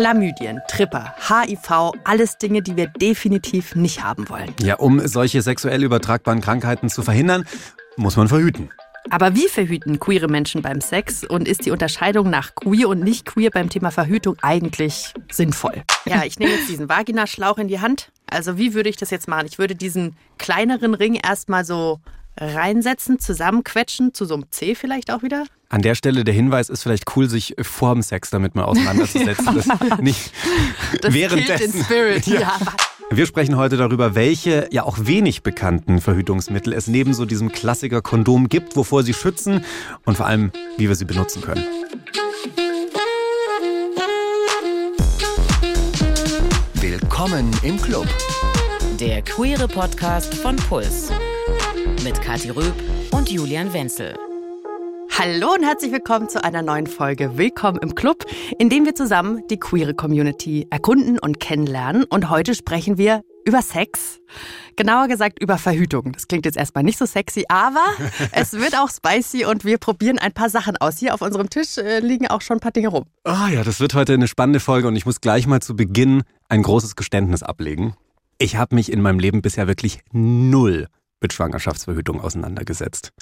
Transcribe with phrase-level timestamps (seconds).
[0.00, 4.54] Chlamydien, Tripper, HIV, alles Dinge, die wir definitiv nicht haben wollen.
[4.58, 7.44] Ja, um solche sexuell übertragbaren Krankheiten zu verhindern,
[7.98, 8.70] muss man verhüten.
[9.10, 13.26] Aber wie verhüten queere Menschen beim Sex und ist die Unterscheidung nach queer und nicht
[13.26, 15.82] queer beim Thema Verhütung eigentlich sinnvoll?
[16.06, 18.10] Ja, ich nehme jetzt diesen Vaginaschlauch in die Hand.
[18.24, 19.46] Also wie würde ich das jetzt machen?
[19.50, 22.00] Ich würde diesen kleineren Ring erstmal so
[22.40, 25.44] reinsetzen, zusammenquetschen, zu so einem C vielleicht auch wieder.
[25.68, 29.54] An der Stelle der Hinweis ist vielleicht cool, sich vor dem Sex damit mal auseinanderzusetzen.
[29.54, 30.32] das nicht
[31.00, 31.78] das währenddessen.
[31.78, 32.40] in Spirit, ja.
[32.40, 32.58] ja.
[33.12, 38.02] Wir sprechen heute darüber, welche ja auch wenig bekannten Verhütungsmittel es neben so diesem Klassiker
[38.02, 39.64] Kondom gibt, wovor sie schützen
[40.04, 41.64] und vor allem, wie wir sie benutzen können.
[46.74, 48.06] Willkommen im Club.
[48.98, 51.10] Der queere Podcast von Puls.
[52.04, 52.72] Mit Kathi Röb
[53.10, 54.16] und Julian Wenzel.
[55.18, 58.24] Hallo und herzlich willkommen zu einer neuen Folge Willkommen im Club,
[58.58, 62.04] in dem wir zusammen die queere Community erkunden und kennenlernen.
[62.04, 64.18] Und heute sprechen wir über Sex.
[64.76, 66.12] Genauer gesagt über Verhütung.
[66.12, 67.84] Das klingt jetzt erstmal nicht so sexy, aber
[68.32, 70.98] es wird auch spicy und wir probieren ein paar Sachen aus.
[70.98, 73.04] Hier auf unserem Tisch äh, liegen auch schon ein paar Dinge rum.
[73.24, 75.76] Ah oh ja, das wird heute eine spannende Folge und ich muss gleich mal zu
[75.76, 77.94] Beginn ein großes Geständnis ablegen.
[78.38, 80.86] Ich habe mich in meinem Leben bisher wirklich null
[81.20, 83.12] mit Schwangerschaftsverhütung auseinandergesetzt.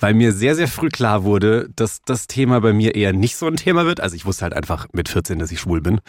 [0.00, 3.46] Weil mir sehr, sehr früh klar wurde, dass das Thema bei mir eher nicht so
[3.46, 4.00] ein Thema wird.
[4.00, 6.00] Also ich wusste halt einfach mit 14, dass ich schwul bin.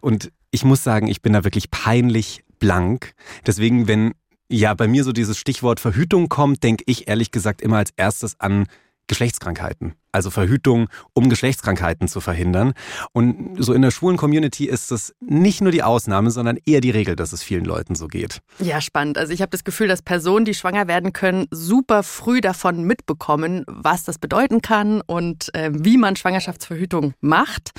[0.00, 3.12] Und ich muss sagen, ich bin da wirklich peinlich blank.
[3.46, 4.14] Deswegen, wenn
[4.48, 8.40] ja bei mir so dieses Stichwort Verhütung kommt, denke ich ehrlich gesagt immer als erstes
[8.40, 8.66] an
[9.08, 9.94] Geschlechtskrankheiten.
[10.12, 12.72] Also Verhütung, um Geschlechtskrankheiten zu verhindern.
[13.12, 16.90] Und so in der schwulen Community ist das nicht nur die Ausnahme, sondern eher die
[16.90, 18.40] Regel, dass es vielen Leuten so geht.
[18.58, 19.18] Ja, spannend.
[19.18, 23.64] Also ich habe das Gefühl, dass Personen, die schwanger werden können, super früh davon mitbekommen,
[23.66, 27.72] was das bedeuten kann und äh, wie man Schwangerschaftsverhütung macht.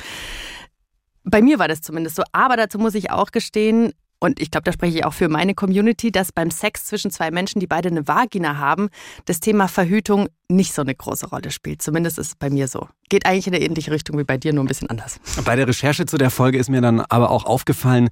[1.23, 2.23] Bei mir war das zumindest so.
[2.31, 5.55] Aber dazu muss ich auch gestehen, und ich glaube, da spreche ich auch für meine
[5.55, 8.89] Community, dass beim Sex zwischen zwei Menschen, die beide eine Vagina haben,
[9.25, 11.81] das Thema Verhütung nicht so eine große Rolle spielt.
[11.81, 12.87] Zumindest ist es bei mir so.
[13.09, 15.19] Geht eigentlich in eine ähnliche Richtung wie bei dir, nur ein bisschen anders.
[15.45, 18.09] Bei der Recherche zu der Folge ist mir dann aber auch aufgefallen,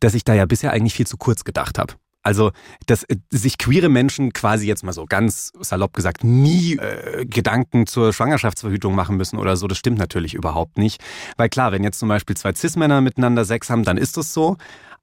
[0.00, 1.94] dass ich da ja bisher eigentlich viel zu kurz gedacht habe.
[2.22, 2.50] Also,
[2.86, 7.86] dass äh, sich queere Menschen quasi jetzt mal so ganz salopp gesagt nie äh, Gedanken
[7.86, 11.02] zur Schwangerschaftsverhütung machen müssen oder so, das stimmt natürlich überhaupt nicht.
[11.36, 14.56] Weil klar, wenn jetzt zum Beispiel zwei Cis-Männer miteinander Sex haben, dann ist das so.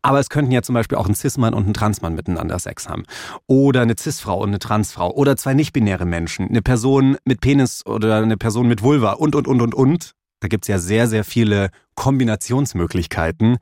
[0.06, 3.04] Aber es könnten ja zum Beispiel auch ein Cis-Mann und ein Transmann miteinander Sex haben.
[3.48, 5.12] Oder eine Cis-Frau und eine Transfrau.
[5.12, 6.48] Oder zwei nicht-binäre Menschen.
[6.48, 10.12] Eine Person mit Penis oder eine Person mit Vulva und, und, und, und, und.
[10.42, 13.58] Da gibt's ja sehr, sehr viele Kombinationsmöglichkeiten.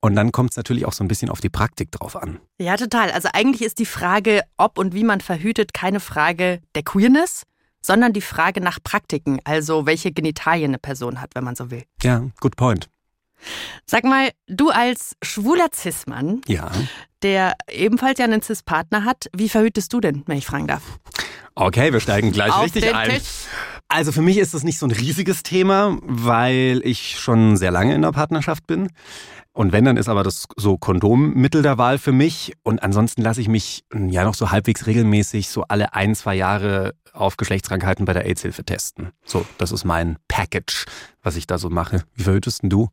[0.00, 2.38] Und dann kommt es natürlich auch so ein bisschen auf die Praktik drauf an.
[2.58, 3.10] Ja, total.
[3.10, 7.42] Also eigentlich ist die Frage, ob und wie man verhütet, keine Frage der Queerness,
[7.84, 11.82] sondern die Frage nach Praktiken, also welche Genitalien eine Person hat, wenn man so will.
[12.02, 12.88] Ja, good point.
[13.86, 16.70] Sag mal, du als schwuler Cis-Mann, Ja.
[17.22, 20.82] der ebenfalls ja einen Cis-Partner hat, wie verhütest du denn, wenn ich fragen darf?
[21.54, 23.10] Okay, wir steigen gleich Auf richtig ein.
[23.10, 23.46] Tisch.
[23.88, 27.90] Also für mich ist das nicht so ein riesiges Thema, weil ich schon sehr lange
[27.94, 28.88] in einer Partnerschaft bin.
[29.54, 32.54] Und wenn, dann ist aber das so Kondommittel der Wahl für mich.
[32.62, 36.94] Und ansonsten lasse ich mich ja noch so halbwegs regelmäßig so alle ein, zwei Jahre
[37.12, 39.10] auf Geschlechtskrankheiten bei der AIDS-Hilfe testen.
[39.24, 40.86] So, das ist mein Package,
[41.22, 42.04] was ich da so mache.
[42.14, 42.88] Wie verhütest denn du?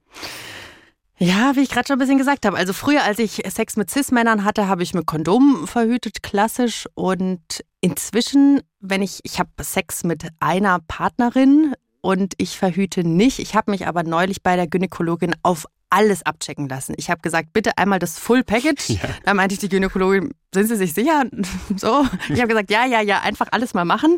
[1.18, 2.58] Ja, wie ich gerade schon ein bisschen gesagt habe.
[2.58, 6.88] Also früher, als ich Sex mit Cis-Männern hatte, habe ich mit Kondom verhütet, klassisch.
[6.94, 13.40] Und inzwischen, wenn ich, ich habe Sex mit einer Partnerin und ich verhüte nicht.
[13.40, 16.94] Ich habe mich aber neulich bei der Gynäkologin auf alles abchecken lassen.
[16.97, 18.89] Ich habe gesagt, bitte einmal das Full Package.
[19.00, 19.09] Ja.
[19.23, 21.26] Da meinte ich die Gynäkologin, sind Sie sich sicher?
[21.78, 22.06] So.
[22.30, 24.18] Ich habe gesagt, ja, ja, ja, einfach alles mal machen.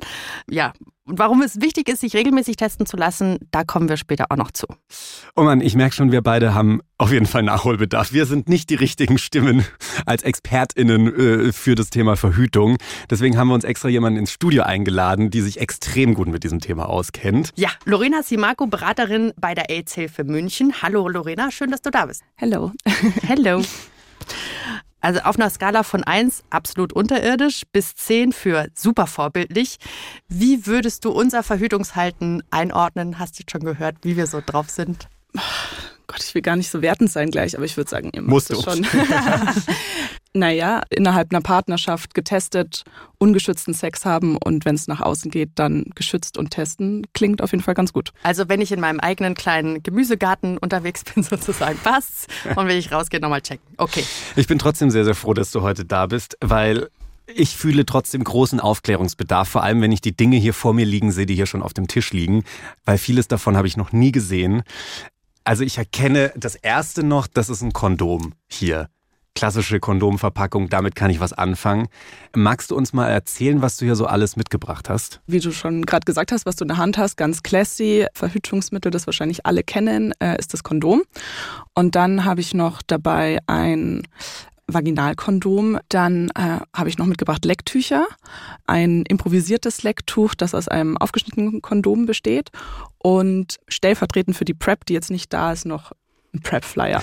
[0.50, 0.74] Ja.
[1.06, 4.38] Und warum es wichtig ist, sich regelmäßig testen zu lassen, da kommen wir später auch
[4.38, 4.68] noch zu.
[5.36, 8.14] Oh Mann, ich merke schon, wir beide haben auf jeden Fall Nachholbedarf.
[8.14, 9.66] Wir sind nicht die richtigen Stimmen
[10.06, 12.78] als ExpertInnen äh, für das Thema Verhütung.
[13.10, 16.60] Deswegen haben wir uns extra jemanden ins Studio eingeladen, die sich extrem gut mit diesem
[16.60, 17.52] Thema auskennt.
[17.56, 20.82] Ja, Lorena Simaco, Beraterin bei der AIDS-Hilfe München.
[20.82, 22.24] Hallo Lorena, schön, dass du da bist.
[22.36, 22.72] Hello.
[23.28, 23.62] Hello.
[25.02, 29.78] Also auf einer Skala von 1 absolut unterirdisch bis 10 für super vorbildlich.
[30.28, 33.20] Wie würdest du unser Verhütungshalten einordnen?
[33.20, 35.10] Hast du schon gehört, wie wir so drauf sind?
[36.12, 38.52] Gott, ich will gar nicht so wertend sein gleich, aber ich würde sagen, ihr Musst
[38.52, 38.72] macht du.
[38.72, 38.86] schon.
[40.34, 42.84] naja, innerhalb einer Partnerschaft getestet,
[43.18, 47.52] ungeschützten Sex haben und wenn es nach außen geht, dann geschützt und testen, klingt auf
[47.52, 48.12] jeden Fall ganz gut.
[48.24, 52.28] Also wenn ich in meinem eigenen kleinen Gemüsegarten unterwegs bin, sozusagen, passt's.
[52.58, 53.66] Und wenn ich rausgehe, nochmal checken.
[53.78, 54.04] Okay.
[54.36, 56.90] Ich bin trotzdem sehr, sehr froh, dass du heute da bist, weil
[57.34, 61.14] ich fühle trotzdem großen Aufklärungsbedarf, vor allem wenn ich die Dinge hier vor mir liegen
[61.14, 62.44] sehe, die hier schon auf dem Tisch liegen,
[62.84, 64.64] weil vieles davon habe ich noch nie gesehen.
[65.44, 68.90] Also ich erkenne das erste noch, das ist ein Kondom hier.
[69.34, 71.88] Klassische Kondomverpackung, damit kann ich was anfangen.
[72.36, 75.22] Magst du uns mal erzählen, was du hier so alles mitgebracht hast?
[75.26, 78.92] Wie du schon gerade gesagt hast, was du in der Hand hast, ganz classy, Verhütungsmittel,
[78.92, 81.04] das wahrscheinlich alle kennen, äh, ist das Kondom.
[81.74, 84.04] Und dann habe ich noch dabei ein
[84.68, 85.80] Vaginalkondom.
[85.90, 88.08] Dann äh, habe ich noch mitgebracht Lecktücher,
[88.66, 92.50] ein improvisiertes Lecktuch, das aus einem aufgeschnittenen Kondom besteht
[92.98, 95.92] und stellvertretend für die Prep, die jetzt nicht da ist, noch
[96.34, 97.02] ein Prep-Flyer.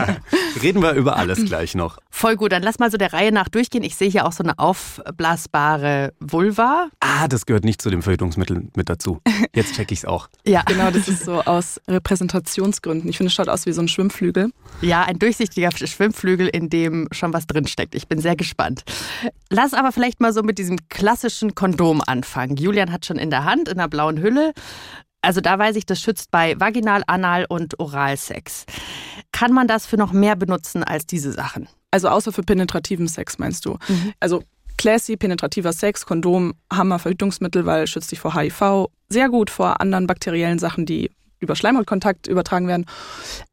[0.62, 1.98] Reden wir über alles gleich noch.
[2.10, 3.82] Voll gut, dann lass mal so der Reihe nach durchgehen.
[3.84, 6.88] Ich sehe hier auch so eine aufblasbare Vulva.
[7.00, 9.20] Ah, das gehört nicht zu dem Verhütungsmittel mit dazu.
[9.54, 10.28] Jetzt check ich's auch.
[10.46, 13.08] Ja, Genau, das ist so aus Repräsentationsgründen.
[13.08, 14.50] Ich finde, es schaut aus wie so ein Schwimmflügel.
[14.82, 17.94] ja, ein durchsichtiger Schwimmflügel, in dem schon was drinsteckt.
[17.94, 18.82] Ich bin sehr gespannt.
[19.50, 22.56] Lass aber vielleicht mal so mit diesem klassischen Kondom anfangen.
[22.56, 24.52] Julian hat schon in der Hand, in einer blauen Hülle.
[25.24, 28.66] Also da weiß ich, das schützt bei Vaginal, Anal und Oralsex.
[29.32, 31.68] Kann man das für noch mehr benutzen als diese Sachen?
[31.90, 33.78] Also außer für penetrativen Sex, meinst du?
[34.20, 34.42] Also
[34.76, 40.06] classy, penetrativer Sex, Kondom, Hammer, Verhütungsmittel, weil schützt dich vor HIV, sehr gut vor anderen
[40.06, 41.10] bakteriellen Sachen, die
[41.40, 42.86] über Schleimhautkontakt übertragen werden.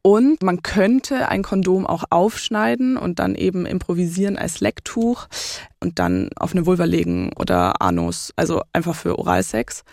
[0.02, 5.28] Und man könnte ein Kondom auch aufschneiden und dann eben improvisieren als Lecktuch
[5.80, 9.84] und dann auf eine Vulva legen oder Anus, also einfach für Oralsex.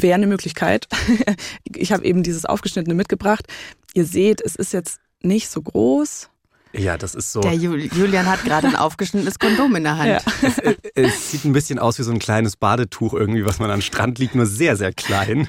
[0.00, 0.86] Wäre eine Möglichkeit.
[1.64, 3.46] ich habe eben dieses Aufgeschnittene mitgebracht.
[3.94, 6.30] Ihr seht, es ist jetzt nicht so groß.
[6.72, 7.40] Ja, das ist so.
[7.40, 10.08] Der Jul Julian hat gerade ein aufgeschnittenes Kondom in der Hand.
[10.08, 10.74] Ja.
[10.94, 13.82] Es sieht ein bisschen aus wie so ein kleines Badetuch irgendwie, was man an den
[13.82, 15.48] Strand liegt, nur sehr, sehr klein.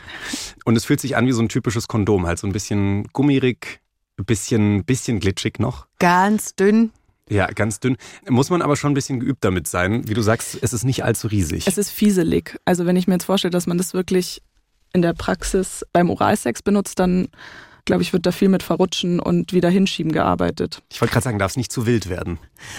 [0.63, 3.81] Und es fühlt sich an wie so ein typisches Kondom, halt so ein bisschen gummirig,
[4.17, 5.87] ein bisschen, bisschen glitschig noch.
[5.99, 6.91] Ganz dünn.
[7.29, 7.97] Ja, ganz dünn.
[8.27, 10.07] Muss man aber schon ein bisschen geübt damit sein.
[10.07, 11.67] Wie du sagst, es ist nicht allzu riesig.
[11.67, 12.59] Es ist fieselig.
[12.65, 14.41] Also wenn ich mir jetzt vorstelle, dass man das wirklich
[14.93, 17.27] in der Praxis beim Oralsex benutzt, dann
[17.85, 20.83] glaube ich, wird da viel mit Verrutschen und wieder hinschieben gearbeitet.
[20.91, 22.37] Ich wollte gerade sagen, darf es nicht zu wild werden.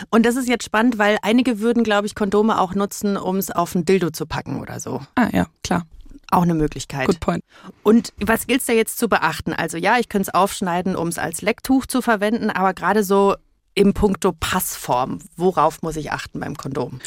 [0.09, 3.51] Und das ist jetzt spannend, weil einige würden, glaube ich, Kondome auch nutzen, um es
[3.51, 5.01] auf ein Dildo zu packen oder so.
[5.17, 5.85] Ah ja, klar.
[6.31, 7.07] Auch eine Möglichkeit.
[7.07, 7.45] Good point.
[7.83, 9.53] Und was gilt es da jetzt zu beachten?
[9.53, 13.35] Also ja, ich könnte es aufschneiden, um es als Lecktuch zu verwenden, aber gerade so
[13.81, 17.01] im Puncto Passform, worauf muss ich achten beim Kondom?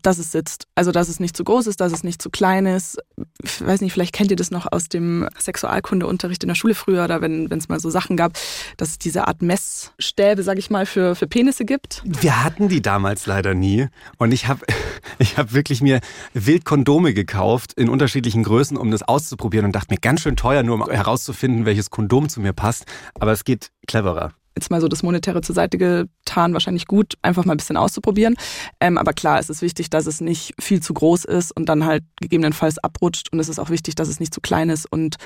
[0.00, 0.68] Dass es sitzt.
[0.76, 2.98] Also dass es nicht zu groß ist, dass es nicht zu klein ist.
[3.42, 7.02] Ich weiß nicht, vielleicht kennt ihr das noch aus dem Sexualkundeunterricht in der Schule früher
[7.02, 8.34] oder wenn es mal so Sachen gab,
[8.76, 12.04] dass es diese Art Messstäbe, sag ich mal, für, für Penisse gibt.
[12.04, 13.88] Wir hatten die damals leider nie.
[14.18, 14.64] Und ich habe
[15.18, 15.98] ich hab wirklich mir
[16.32, 20.62] wild Kondome gekauft in unterschiedlichen Größen, um das auszuprobieren und dachte mir, ganz schön teuer,
[20.62, 22.86] nur um herauszufinden, welches Kondom zu mir passt.
[23.18, 24.32] Aber es geht cleverer.
[24.56, 28.36] Jetzt mal so das Monetäre zur Seite getan, wahrscheinlich gut, einfach mal ein bisschen auszuprobieren.
[28.80, 31.84] Ähm, aber klar, es ist wichtig, dass es nicht viel zu groß ist und dann
[31.84, 33.32] halt gegebenenfalls abrutscht.
[33.32, 35.16] Und es ist auch wichtig, dass es nicht zu klein ist und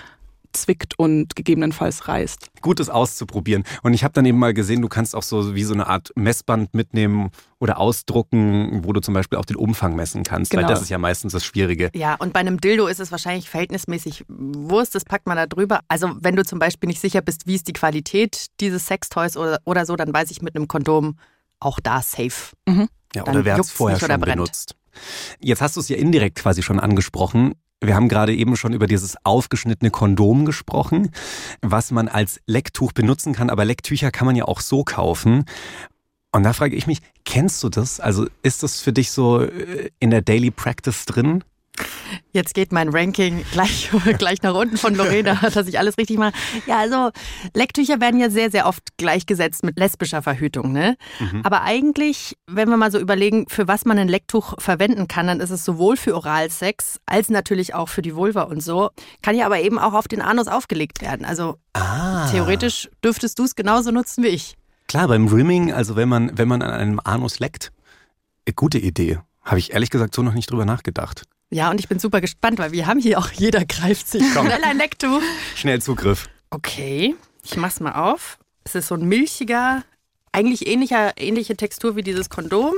[0.57, 2.49] zwickt und gegebenenfalls reißt.
[2.63, 3.65] Gut, es auszuprobieren.
[3.83, 6.11] Und ich habe dann eben mal gesehen, du kannst auch so wie so eine Art
[6.17, 10.53] Messband mitnehmen oder ausdrucken, wo du zum Beispiel auch den Umfang messen kannst.
[10.53, 10.69] Weil Genau.
[10.73, 11.91] das ist ja meistens das Schwierige.
[11.95, 15.81] Ja, und bei einem Dildo ist es wahrscheinlich verhältnismäßig Wurst, das packt man da drüber.
[15.89, 19.59] Also wenn du zum Beispiel nicht sicher bist, wie ist die Qualität dieses Sextoys oder,
[19.65, 21.17] oder so, dann weiß ich mit einem Kondom
[21.61, 22.53] auch da safe.
[22.69, 24.37] Ja, Dann oder wer hat es vorher nicht oder schon brennt.
[24.37, 24.77] benutzt?
[25.41, 27.55] Jetzt hast du es ja indirekt quasi schon angesprochen.
[27.81, 31.11] Wir haben gerade eben schon über dieses aufgeschnittene Kondom gesprochen,
[31.61, 33.51] was man als Lecktuch benutzen kann.
[33.51, 35.45] Aber Lecktücher kann man ja auch so kaufen.
[36.33, 38.01] Und da frage ich mich, kennst du das?
[38.01, 41.45] Also ist das für dich so äh, in der Daily Practice drin?
[42.33, 46.33] Jetzt geht mein Ranking gleich, gleich nach unten von Lorena, dass ich alles richtig mache.
[46.67, 47.11] Ja, also
[47.55, 50.73] Lecktücher werden ja sehr, sehr oft gleichgesetzt mit lesbischer Verhütung.
[50.73, 50.97] Ne?
[51.43, 55.41] Aber eigentlich, wenn wir mal so überlegen, für was man ein Lecktuch verwenden kann, dann
[55.41, 58.91] ist es sowohl für Oralsex als natürlich auch für die Vulva und so.
[59.23, 61.25] Kann ja aber eben auch auf den Anus aufgelegt werden.
[61.25, 62.29] Also Ah.
[62.31, 64.55] theoretisch dürftest du es genauso nutzen wie ich.
[64.87, 67.73] Klar, beim Rimming, also wenn man, wenn man an einem Anus leckt,
[68.45, 69.19] äh, gute Idee.
[69.43, 71.25] Habe ich ehrlich gesagt so noch nicht drüber nachgedacht.
[71.55, 74.47] Ja, und ich bin super gespannt, weil wir haben hier auch, jeder greift sich Komm.
[74.47, 75.23] schnell ein Lecktuch.
[75.55, 76.29] Schnell Zugriff.
[76.51, 78.39] Okay, ich mach's mal auf.
[78.65, 79.85] Es ist so ein milchiger,
[80.33, 82.75] eigentlich ähnlicher, ähnliche Textur wie dieses Kondom.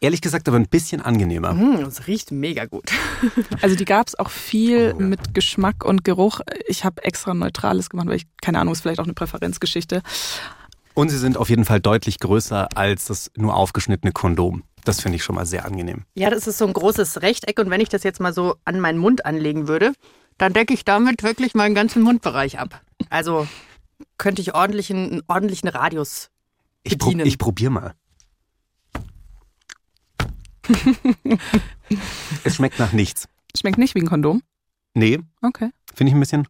[0.00, 1.50] Ehrlich gesagt aber ein bisschen angenehmer.
[1.50, 2.90] Hm, es riecht mega gut.
[3.62, 5.06] Also die gab es auch viel Oh, ja.
[5.06, 6.40] mit Geschmack und Geruch.
[6.66, 10.02] Ich habe extra Neutrales gemacht, weil ich, keine Ahnung, ist vielleicht auch eine Präferenzgeschichte.
[10.94, 14.64] Und sie sind auf jeden Fall deutlich größer als das nur aufgeschnittene Kondom.
[14.86, 16.04] Das finde ich schon mal sehr angenehm.
[16.14, 18.78] Ja, das ist so ein großes Rechteck und wenn ich das jetzt mal so an
[18.78, 19.92] meinen Mund anlegen würde,
[20.38, 22.80] dann decke ich damit wirklich meinen ganzen Mundbereich ab.
[23.10, 23.48] Also
[24.16, 26.30] könnte ich ordentlichen, einen ordentlichen Radius
[26.84, 27.26] Ich, prob, bedienen.
[27.26, 27.94] ich probier mal.
[32.44, 33.28] es schmeckt nach nichts.
[33.56, 34.42] Schmeckt nicht wie ein Kondom.
[34.94, 35.70] Nee, Okay.
[35.94, 36.46] finde ich ein bisschen.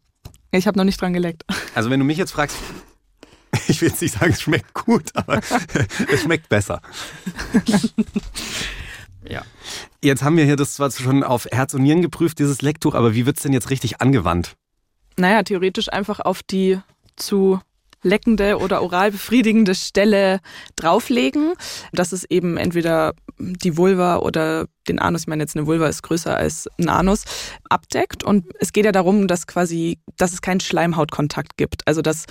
[0.51, 1.45] Ich habe noch nicht dran geleckt.
[1.75, 2.57] Also wenn du mich jetzt fragst,
[3.69, 5.41] ich will jetzt nicht sagen, es schmeckt gut, aber
[6.13, 6.81] es schmeckt besser.
[9.29, 9.43] ja.
[10.03, 13.15] Jetzt haben wir hier das zwar schon auf Herz und Nieren geprüft, dieses Lecktuch, aber
[13.15, 14.57] wie wird es denn jetzt richtig angewandt?
[15.17, 16.79] Naja, theoretisch einfach auf die
[17.17, 17.61] zu
[18.07, 20.41] leckende oder oral befriedigende Stelle
[20.77, 21.53] drauflegen.
[21.93, 26.03] Das ist eben entweder die Vulva oder den Anus, ich meine jetzt eine Vulva ist
[26.03, 27.25] größer als ein Anus,
[27.69, 28.25] abdeckt.
[28.25, 31.87] Und es geht ja darum, dass quasi, dass es keinen Schleimhautkontakt gibt.
[31.87, 32.27] Also dass,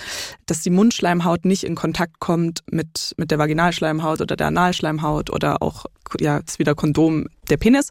[0.46, 5.62] dass die Mundschleimhaut nicht in Kontakt kommt mit, mit der Vaginalschleimhaut oder der Analschleimhaut oder
[5.62, 5.84] auch,
[6.20, 7.90] ja, ist wieder Kondom der Penis.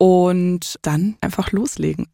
[0.00, 2.06] Und dann einfach loslegen.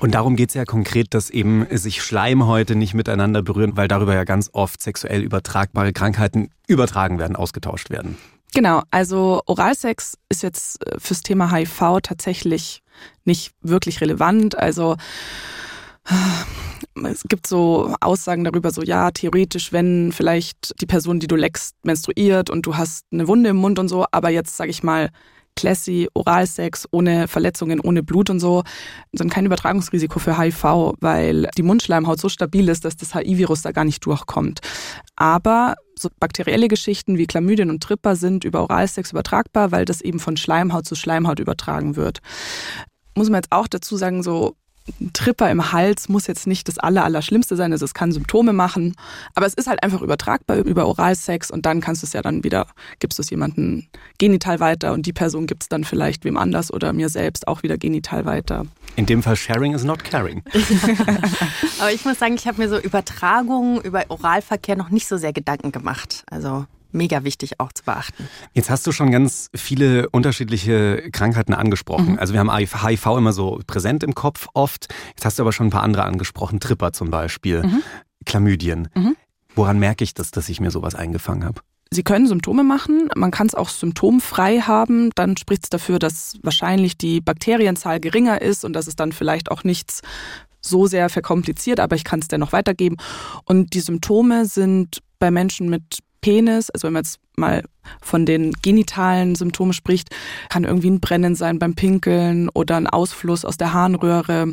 [0.00, 4.14] Und darum geht es ja konkret, dass eben sich Schleimhäute nicht miteinander berühren, weil darüber
[4.14, 8.18] ja ganz oft sexuell übertragbare Krankheiten übertragen werden, ausgetauscht werden.
[8.52, 12.82] Genau, also Oralsex ist jetzt äh, fürs Thema HIV tatsächlich
[13.24, 14.58] nicht wirklich relevant.
[14.58, 14.96] Also
[17.04, 21.76] es gibt so Aussagen darüber, so ja, theoretisch, wenn vielleicht die Person, die du leckst,
[21.82, 25.10] menstruiert und du hast eine Wunde im Mund und so, aber jetzt sage ich mal,
[25.56, 28.62] Classy, Oralsex ohne Verletzungen, ohne Blut und so,
[29.12, 33.72] sind kein Übertragungsrisiko für HIV, weil die Mundschleimhaut so stabil ist, dass das HIV-Virus da
[33.72, 34.60] gar nicht durchkommt.
[35.16, 40.18] Aber so bakterielle Geschichten wie Chlamydien und Tripper sind über Oralsex übertragbar, weil das eben
[40.18, 42.20] von Schleimhaut zu Schleimhaut übertragen wird.
[43.14, 44.56] Muss man jetzt auch dazu sagen, so
[45.00, 47.72] ein Tripper im Hals muss jetzt nicht das aller, Allerschlimmste sein.
[47.72, 48.96] Also es kann Symptome machen,
[49.34, 52.44] aber es ist halt einfach übertragbar über Oralsex und dann kannst du es ja dann
[52.44, 52.66] wieder,
[52.98, 53.86] gibst du es jemandem
[54.18, 57.62] genital weiter und die Person gibt es dann vielleicht wem anders oder mir selbst auch
[57.62, 58.66] wieder genital weiter.
[58.96, 60.42] In dem Fall Sharing is not caring.
[61.78, 65.32] aber ich muss sagen, ich habe mir so Übertragungen über Oralverkehr noch nicht so sehr
[65.32, 66.24] Gedanken gemacht.
[66.30, 68.28] Also mega wichtig auch zu beachten.
[68.54, 72.12] Jetzt hast du schon ganz viele unterschiedliche Krankheiten angesprochen.
[72.12, 72.18] Mhm.
[72.18, 74.88] Also wir haben HIV immer so präsent im Kopf oft.
[75.10, 76.60] Jetzt hast du aber schon ein paar andere angesprochen.
[76.60, 77.82] Tripper zum Beispiel, mhm.
[78.26, 78.88] Chlamydien.
[78.94, 79.16] Mhm.
[79.54, 81.60] Woran merke ich das, dass ich mir sowas eingefangen habe?
[81.92, 86.34] Sie können Symptome machen, man kann es auch symptomfrei haben, dann spricht es dafür, dass
[86.40, 90.02] wahrscheinlich die Bakterienzahl geringer ist und dass es dann vielleicht auch nichts
[90.60, 92.96] so sehr verkompliziert, aber ich kann es dennoch weitergeben.
[93.44, 97.64] Und die Symptome sind bei Menschen mit Penis, also wenn man jetzt mal
[98.02, 100.10] von den genitalen Symptomen spricht,
[100.48, 104.52] kann irgendwie ein Brennen sein beim Pinkeln oder ein Ausfluss aus der Harnröhre.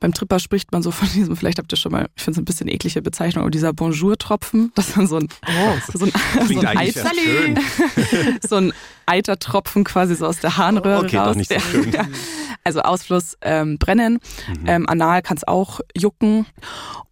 [0.00, 2.42] Beim Tripper spricht man so von diesem, vielleicht habt ihr schon mal, ich finde es
[2.42, 6.12] ein bisschen eklige Bezeichnung, aber dieser Bonjour-Tropfen, das ist dann so ein, oh, so ein,
[6.48, 7.10] so ein, Eiter,
[8.46, 8.72] so ein
[9.06, 11.28] Eitertropfen quasi so aus der Harnröhre okay, raus.
[11.28, 11.92] Doch nicht so schön.
[12.64, 14.14] Also Ausfluss, ähm, Brennen,
[14.48, 14.66] mhm.
[14.66, 16.46] ähm, anal kann es auch jucken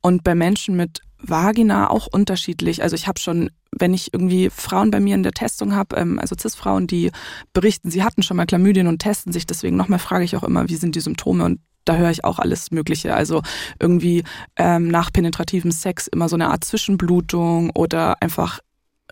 [0.00, 2.82] und bei Menschen mit Vagina auch unterschiedlich.
[2.82, 6.18] Also ich habe schon, wenn ich irgendwie Frauen bei mir in der Testung habe, ähm,
[6.18, 7.10] also CIS-Frauen, die
[7.52, 10.68] berichten, sie hatten schon mal Chlamydien und testen sich, deswegen nochmal frage ich auch immer,
[10.68, 13.14] wie sind die Symptome und da höre ich auch alles Mögliche.
[13.14, 13.42] Also
[13.78, 14.24] irgendwie
[14.56, 18.60] ähm, nach penetrativem Sex immer so eine Art Zwischenblutung oder einfach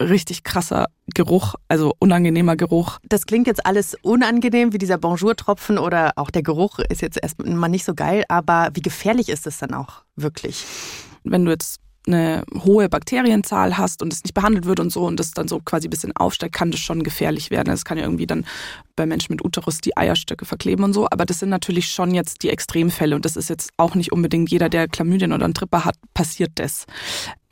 [0.00, 2.98] richtig krasser Geruch, also unangenehmer Geruch.
[3.06, 7.68] Das klingt jetzt alles unangenehm, wie dieser Bonjour-Tropfen oder auch der Geruch ist jetzt erstmal
[7.68, 10.64] nicht so geil, aber wie gefährlich ist es dann auch wirklich?
[11.24, 15.18] Wenn du jetzt eine hohe Bakterienzahl hast und es nicht behandelt wird und so und
[15.18, 17.68] das dann so quasi ein bisschen aufsteigt, kann das schon gefährlich werden.
[17.68, 18.44] Das kann ja irgendwie dann
[18.96, 21.06] bei Menschen mit Uterus die Eierstöcke verkleben und so.
[21.10, 24.50] Aber das sind natürlich schon jetzt die Extremfälle und das ist jetzt auch nicht unbedingt
[24.50, 26.86] jeder, der Chlamydien oder einen Tripper hat, passiert das.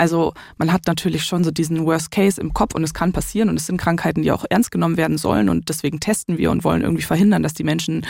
[0.01, 3.51] Also man hat natürlich schon so diesen Worst Case im Kopf und es kann passieren
[3.51, 6.65] und es sind Krankheiten, die auch ernst genommen werden sollen und deswegen testen wir und
[6.65, 8.07] wollen irgendwie verhindern, dass die Menschen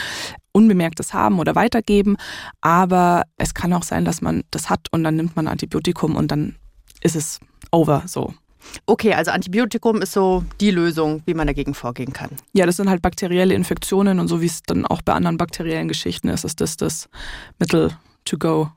[0.53, 2.17] Unbemerktes haben oder weitergeben.
[2.61, 6.31] Aber es kann auch sein, dass man das hat und dann nimmt man Antibiotikum und
[6.31, 6.55] dann
[7.03, 7.41] ist es
[7.73, 8.35] over so.
[8.87, 12.31] Okay, also Antibiotikum ist so die Lösung, wie man dagegen vorgehen kann.
[12.53, 15.89] Ja, das sind halt bakterielle Infektionen und so wie es dann auch bei anderen bakteriellen
[15.89, 17.09] Geschichten ist, ist das das
[17.59, 17.91] Mittel
[18.25, 18.71] to go.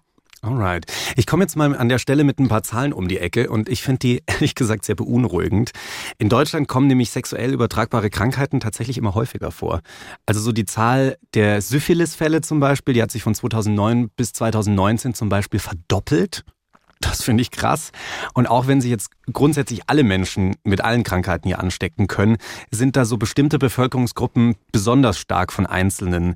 [0.44, 0.86] Alright.
[1.16, 3.70] Ich komme jetzt mal an der Stelle mit ein paar Zahlen um die Ecke und
[3.70, 5.72] ich finde die ehrlich gesagt sehr beunruhigend.
[6.18, 9.80] In Deutschland kommen nämlich sexuell übertragbare Krankheiten tatsächlich immer häufiger vor.
[10.26, 15.14] Also so die Zahl der Syphilis-Fälle zum Beispiel, die hat sich von 2009 bis 2019
[15.14, 16.44] zum Beispiel verdoppelt.
[17.04, 17.92] Das finde ich krass.
[18.34, 22.38] Und auch wenn sich jetzt grundsätzlich alle Menschen mit allen Krankheiten hier anstecken können,
[22.72, 26.36] sind da so bestimmte Bevölkerungsgruppen besonders stark von einzelnen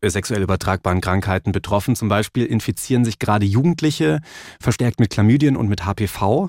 [0.00, 1.96] äh, sexuell übertragbaren Krankheiten betroffen.
[1.96, 4.20] Zum Beispiel infizieren sich gerade Jugendliche
[4.60, 6.48] verstärkt mit Chlamydien und mit HPV.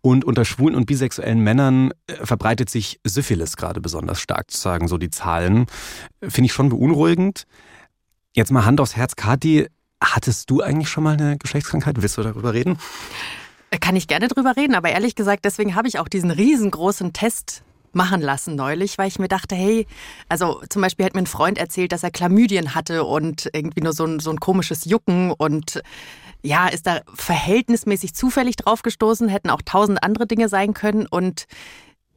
[0.00, 4.98] Und unter schwulen und bisexuellen Männern äh, verbreitet sich Syphilis gerade besonders stark, sagen so
[4.98, 5.66] die Zahlen.
[6.22, 7.44] Finde ich schon beunruhigend.
[8.34, 9.66] Jetzt mal Hand aufs Herz, Kathi.
[10.02, 12.00] Hattest du eigentlich schon mal eine Geschlechtskrankheit?
[12.02, 12.78] Willst du darüber reden?
[13.80, 17.62] Kann ich gerne drüber reden, aber ehrlich gesagt, deswegen habe ich auch diesen riesengroßen Test
[17.92, 19.86] machen lassen neulich, weil ich mir dachte, hey,
[20.28, 23.92] also zum Beispiel hat mir ein Freund erzählt, dass er Chlamydien hatte und irgendwie nur
[23.92, 25.82] so ein, so ein komisches Jucken und
[26.42, 31.46] ja, ist da verhältnismäßig zufällig draufgestoßen, hätten auch tausend andere Dinge sein können und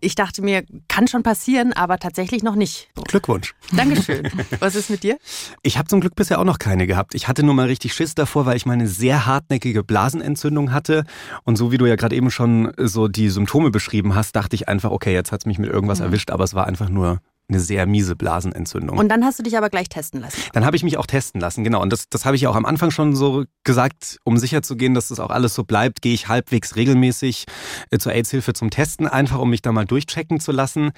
[0.02, 2.90] ich dachte mir, kann schon passieren, aber tatsächlich noch nicht.
[3.08, 3.54] Glückwunsch.
[3.72, 4.30] Dankeschön.
[4.60, 5.18] Was ist mit dir?
[5.62, 7.16] Ich habe zum Glück bisher auch noch keine gehabt.
[7.16, 11.06] Ich hatte nur mal richtig Schiss davor, weil ich meine sehr hartnäckige Blasenentzündung hatte.
[11.44, 14.68] Und so wie du ja gerade eben schon so die Symptome beschrieben hast, dachte ich
[14.68, 16.06] einfach, okay, jetzt hat's mich mit irgendwas mhm.
[16.06, 18.98] erwischt, aber es war einfach nur eine sehr miese Blasenentzündung.
[18.98, 20.40] Und dann hast du dich aber gleich testen lassen.
[20.54, 21.82] Dann habe ich mich auch testen lassen, genau.
[21.82, 24.76] Und das, das habe ich ja auch am Anfang schon so gesagt, um sicher zu
[24.76, 27.46] gehen, dass das auch alles so bleibt, gehe ich halbwegs regelmäßig
[27.92, 30.92] äh, zur AIDS-Hilfe zum Testen, einfach um mich da mal durchchecken zu lassen.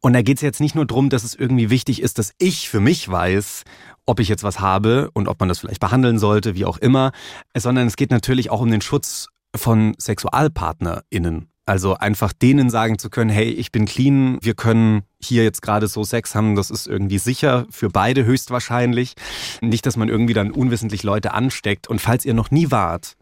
[0.00, 2.68] Und da geht es jetzt nicht nur darum, dass es irgendwie wichtig ist, dass ich
[2.68, 3.62] für mich weiß,
[4.04, 7.12] ob ich jetzt was habe und ob man das vielleicht behandeln sollte, wie auch immer,
[7.56, 11.51] sondern es geht natürlich auch um den Schutz von SexualpartnerInnen.
[11.64, 15.86] Also einfach denen sagen zu können, hey, ich bin clean, wir können hier jetzt gerade
[15.86, 19.14] so Sex haben, das ist irgendwie sicher für beide höchstwahrscheinlich.
[19.60, 21.86] Nicht, dass man irgendwie dann unwissentlich Leute ansteckt.
[21.86, 23.16] Und falls ihr noch nie wart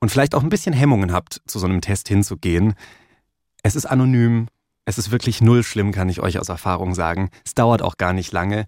[0.00, 2.74] und vielleicht auch ein bisschen Hemmungen habt, zu so einem Test hinzugehen,
[3.62, 4.48] es ist anonym,
[4.84, 7.30] es ist wirklich null schlimm, kann ich euch aus Erfahrung sagen.
[7.44, 8.66] Es dauert auch gar nicht lange.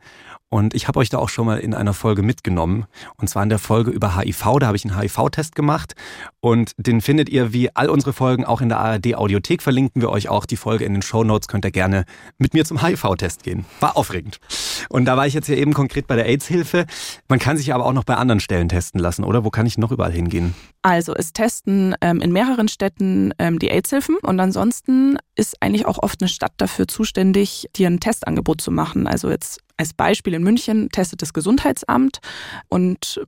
[0.51, 2.87] Und ich habe euch da auch schon mal in einer Folge mitgenommen.
[3.17, 4.59] Und zwar in der Folge über HIV.
[4.59, 5.95] Da habe ich einen HIV-Test gemacht.
[6.41, 9.63] Und den findet ihr wie all unsere Folgen auch in der ARD-Audiothek.
[9.63, 11.47] Verlinken wir euch auch die Folge in den Show Notes.
[11.47, 12.05] Könnt ihr gerne
[12.39, 13.65] mit mir zum HIV-Test gehen.
[13.79, 14.41] War aufregend.
[14.89, 16.87] Und da war ich jetzt ja eben konkret bei der AIDS-Hilfe.
[17.29, 19.45] Man kann sich aber auch noch bei anderen Stellen testen lassen, oder?
[19.45, 20.57] Wo kann ich noch überall hingehen?
[20.83, 24.17] Also es testen ähm, in mehreren Städten ähm, die AIDS-Hilfen.
[24.17, 29.07] Und ansonsten ist eigentlich auch oft eine Stadt dafür zuständig, dir ein Testangebot zu machen.
[29.07, 32.21] Also jetzt als Beispiel in München testet das Gesundheitsamt
[32.69, 33.19] und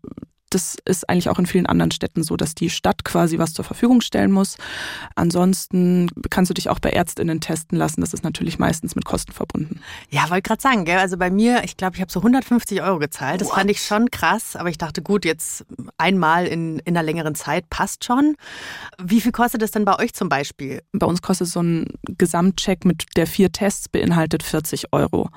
[0.55, 3.65] das ist eigentlich auch in vielen anderen Städten so, dass die Stadt quasi was zur
[3.65, 4.57] Verfügung stellen muss.
[5.15, 8.03] Ansonsten kannst du dich auch bei Ärztinnen testen lassen.
[8.03, 9.81] Das ist natürlich meistens mit Kosten verbunden.
[10.11, 10.99] Ja, wollte gerade sagen, gell?
[10.99, 13.41] also bei mir, ich glaube, ich habe so 150 Euro gezahlt.
[13.41, 13.55] Das What?
[13.55, 15.65] fand ich schon krass, aber ich dachte, gut, jetzt
[15.97, 18.37] einmal in, in einer längeren Zeit passt schon.
[19.03, 20.83] Wie viel kostet das denn bei euch zum Beispiel?
[20.93, 25.31] Bei uns kostet so ein Gesamtcheck mit der vier Tests beinhaltet 40 Euro.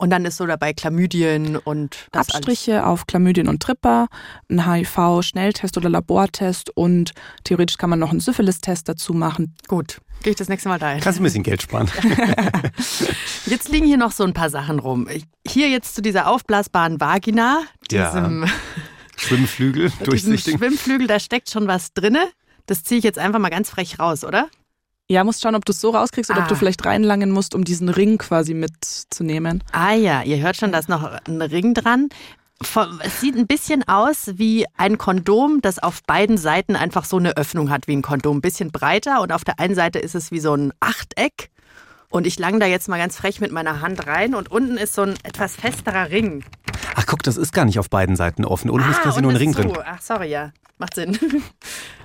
[0.00, 2.86] Und dann ist so dabei Chlamydien und das Abstriche alles.
[2.86, 4.06] auf Chlamydien und Tripper,
[4.50, 7.12] ein HIV-Schnelltest oder Labortest und
[7.44, 9.54] theoretisch kann man noch einen Syphilis-Test dazu machen.
[9.68, 11.02] Gut, gehe ich das nächste Mal dahin.
[11.02, 11.90] Kannst du ein bisschen Geld sparen.
[13.44, 15.06] jetzt liegen hier noch so ein paar Sachen rum.
[15.46, 17.60] Hier jetzt zu dieser aufblasbaren Vagina,
[17.90, 18.48] diesem ja.
[19.18, 20.56] Schwimmflügel, durchsichtig.
[20.56, 22.26] Schwimmflügel, da steckt schon was drinne.
[22.64, 24.48] Das ziehe ich jetzt einfach mal ganz frech raus, oder?
[25.10, 26.34] Ja, musst schauen, ob du es so rauskriegst ah.
[26.34, 26.58] oder ob du ah.
[26.58, 29.64] vielleicht reinlangen musst, um diesen Ring quasi mitzunehmen.
[29.72, 32.10] Ah ja, ihr hört schon, da ist noch ein Ring dran.
[33.02, 37.36] Es sieht ein bisschen aus wie ein Kondom, das auf beiden Seiten einfach so eine
[37.36, 38.36] Öffnung hat wie ein Kondom.
[38.36, 41.50] Ein bisschen breiter und auf der einen Seite ist es wie so ein Achteck.
[42.08, 44.94] Und ich lang da jetzt mal ganz frech mit meiner Hand rein und unten ist
[44.94, 46.44] so ein etwas festerer Ring.
[46.94, 48.70] Ach guck, das ist gar nicht auf beiden Seiten offen.
[48.70, 49.62] Unten ah, ist quasi nur ein Ring zu.
[49.62, 49.76] drin.
[49.84, 50.52] Ach sorry, ja.
[50.78, 51.18] Macht Sinn.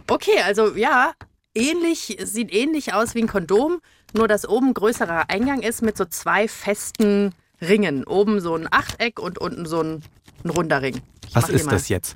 [0.08, 1.13] Okay, also ja,
[1.56, 3.80] ähnlich, sieht ähnlich aus wie ein Kondom,
[4.13, 8.04] nur dass oben größerer Eingang ist mit so zwei festen Ringen.
[8.04, 10.04] Oben so ein Achteck und unten so ein,
[10.44, 11.02] ein runder Ring.
[11.28, 12.15] Ich Was ist das jetzt?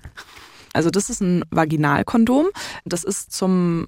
[0.73, 2.47] Also das ist ein Vaginalkondom.
[2.85, 3.87] Das ist zum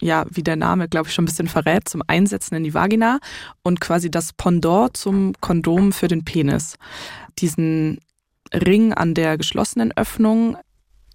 [0.00, 3.20] ja, wie der Name, glaube ich, schon ein bisschen verrät, zum Einsetzen in die Vagina
[3.62, 6.74] und quasi das Pendant zum Kondom für den Penis.
[7.38, 8.00] Diesen
[8.52, 10.56] Ring an der geschlossenen Öffnung,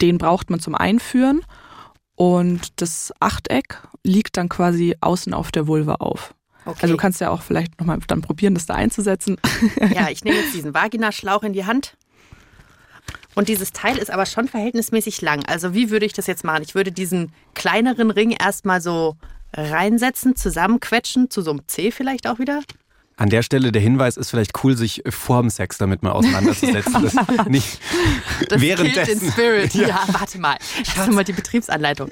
[0.01, 1.41] den braucht man zum Einführen
[2.17, 6.33] und das Achteck liegt dann quasi außen auf der Vulva auf.
[6.65, 6.79] Okay.
[6.81, 9.37] Also du kannst ja auch vielleicht nochmal dann probieren, das da einzusetzen.
[9.93, 11.95] Ja, ich nehme jetzt diesen Vaginaschlauch in die Hand.
[13.35, 15.45] Und dieses Teil ist aber schon verhältnismäßig lang.
[15.45, 16.63] Also wie würde ich das jetzt machen?
[16.63, 19.15] Ich würde diesen kleineren Ring erstmal so
[19.53, 22.63] reinsetzen, zusammenquetschen, zu so einem C vielleicht auch wieder.
[23.19, 27.03] An der Stelle der Hinweis ist vielleicht cool, sich vor dem Sex damit mal auseinanderzusetzen.
[27.35, 27.79] das nicht
[28.47, 29.25] das währenddessen.
[29.25, 29.73] in Spirit.
[29.77, 29.87] Ja.
[29.87, 30.57] ja, warte mal.
[30.95, 32.11] Hast du mal die Betriebsanleitung?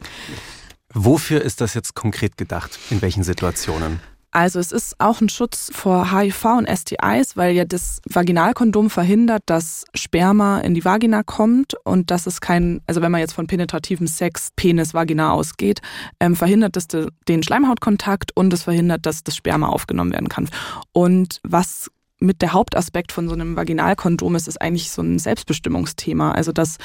[0.93, 2.79] Wofür ist das jetzt konkret gedacht?
[2.89, 3.99] In welchen Situationen?
[4.35, 9.43] Also es ist auch ein Schutz vor HIV und STIs, weil ja das Vaginalkondom verhindert,
[9.45, 13.47] dass Sperma in die Vagina kommt und dass es kein, also wenn man jetzt von
[13.47, 15.79] penetrativem Sex Penis-Vagina ausgeht,
[16.19, 20.49] ähm, verhindert das den Schleimhautkontakt und es verhindert, dass das Sperma aufgenommen werden kann.
[20.91, 26.33] Und was mit der Hauptaspekt von so einem Vaginalkondom ist, ist eigentlich so ein Selbstbestimmungsthema.
[26.33, 26.75] Also, dass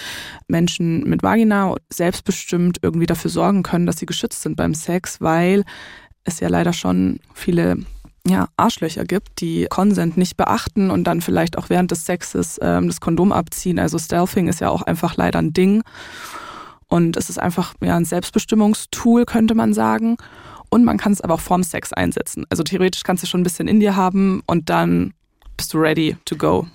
[0.46, 5.64] Menschen mit Vagina selbstbestimmt irgendwie dafür sorgen können, dass sie geschützt sind beim Sex, weil
[6.24, 7.78] es ja leider schon viele
[8.26, 12.87] ja, Arschlöcher gibt, die Consent nicht beachten und dann vielleicht auch während des Sexes ähm,
[12.87, 13.78] das Kondom abziehen.
[13.78, 15.83] Also Stealthing ist ja auch einfach leider ein Ding.
[16.88, 20.16] Und es ist einfach ja, ein Selbstbestimmungstool, könnte man sagen.
[20.70, 22.44] Und man kann es aber auch vorm Sex einsetzen.
[22.50, 25.14] Also theoretisch kannst du schon ein bisschen in dir haben und dann
[25.61, 26.66] bist du ready to go.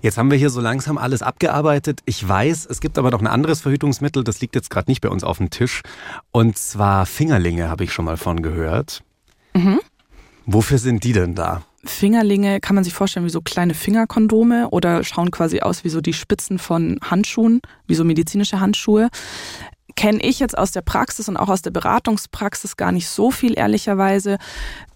[0.00, 2.00] Jetzt haben wir hier so langsam alles abgearbeitet.
[2.06, 5.10] Ich weiß, es gibt aber noch ein anderes Verhütungsmittel, das liegt jetzt gerade nicht bei
[5.10, 5.82] uns auf dem Tisch.
[6.30, 9.02] Und zwar Fingerlinge, habe ich schon mal von gehört.
[9.52, 9.80] Mhm.
[10.46, 11.60] Wofür sind die denn da?
[11.84, 16.00] Fingerlinge kann man sich vorstellen wie so kleine Fingerkondome oder schauen quasi aus wie so
[16.00, 19.10] die Spitzen von Handschuhen, wie so medizinische Handschuhe.
[19.96, 23.58] Kenne ich jetzt aus der Praxis und auch aus der Beratungspraxis gar nicht so viel,
[23.58, 24.38] ehrlicherweise,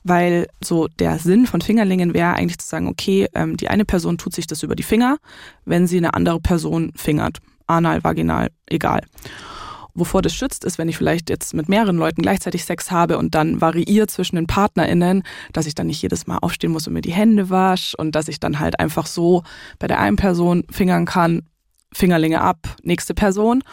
[0.05, 4.19] weil so der Sinn von Fingerlingen wäre eigentlich zu sagen, okay, ähm, die eine Person
[4.19, 5.19] tut sich das über die Finger,
[5.65, 7.39] wenn sie eine andere Person fingert.
[7.67, 9.03] Anal, vaginal, egal.
[9.97, 13.35] Wovor das schützt, ist, wenn ich vielleicht jetzt mit mehreren Leuten gleichzeitig Sex habe und
[13.35, 15.23] dann variiert zwischen den PartnerInnen,
[15.55, 18.29] dass ich dann nicht jedes Mal aufstehen muss und mir die Hände wasche und dass
[18.29, 19.43] ich dann halt einfach so
[19.79, 21.49] bei der einen Person fingern kann,
[21.95, 23.65] Fingerlinge ab, nächste Person.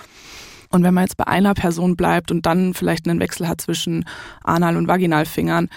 [0.74, 4.06] Und wenn man jetzt bei einer Person bleibt und dann vielleicht einen Wechsel hat zwischen
[4.44, 5.70] Anal- und Vaginalfingern,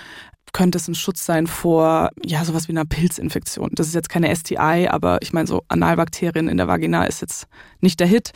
[0.53, 3.71] könnte es ein Schutz sein vor, ja, sowas wie einer Pilzinfektion.
[3.75, 7.47] Das ist jetzt keine STI, aber ich meine, so Analbakterien in der Vagina ist jetzt
[7.81, 8.33] nicht der Hit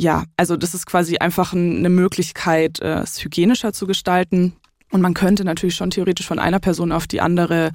[0.00, 4.54] ja, also das ist quasi einfach eine Möglichkeit, äh, es hygienischer zu gestalten.
[4.90, 7.70] Und man könnte natürlich schon theoretisch von einer Person auf die andere,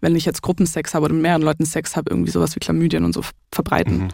[0.00, 3.04] wenn ich jetzt Gruppensex habe oder mit mehreren Leuten Sex habe, irgendwie sowas wie Chlamydien
[3.04, 3.98] und so verbreiten.
[3.98, 4.08] Mhm.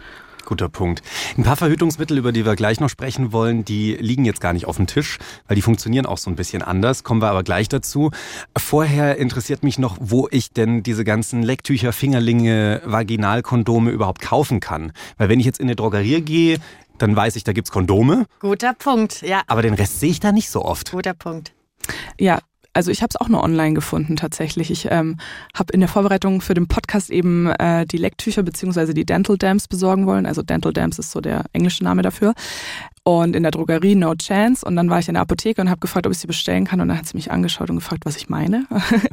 [0.47, 1.01] Guter Punkt.
[1.37, 4.65] Ein paar Verhütungsmittel, über die wir gleich noch sprechen wollen, die liegen jetzt gar nicht
[4.65, 7.03] auf dem Tisch, weil die funktionieren auch so ein bisschen anders.
[7.03, 8.11] Kommen wir aber gleich dazu.
[8.57, 14.93] Vorher interessiert mich noch, wo ich denn diese ganzen Lecktücher, Fingerlinge, Vaginalkondome überhaupt kaufen kann.
[15.17, 16.59] Weil wenn ich jetzt in eine Drogerie gehe,
[16.97, 18.25] dann weiß ich, da gibt's Kondome.
[18.39, 19.41] Guter Punkt, ja.
[19.47, 20.91] Aber den Rest sehe ich da nicht so oft.
[20.91, 21.51] Guter Punkt.
[22.17, 22.39] Ja,
[22.77, 24.69] also ich habe es auch nur online gefunden tatsächlich.
[24.69, 25.17] Ich ähm,
[25.55, 29.67] habe in der Vorbereitung für den Podcast eben äh, die Lecktücher beziehungsweise die Dental Dams
[29.67, 30.27] besorgen wollen.
[30.27, 32.35] Also Dental Dams ist so der englische Name dafür.
[33.01, 34.63] Und in der Drogerie No Chance.
[34.63, 36.79] Und dann war ich in der Apotheke und habe gefragt, ob ich sie bestellen kann.
[36.79, 38.67] Und dann hat sie mich angeschaut und gefragt, was ich meine.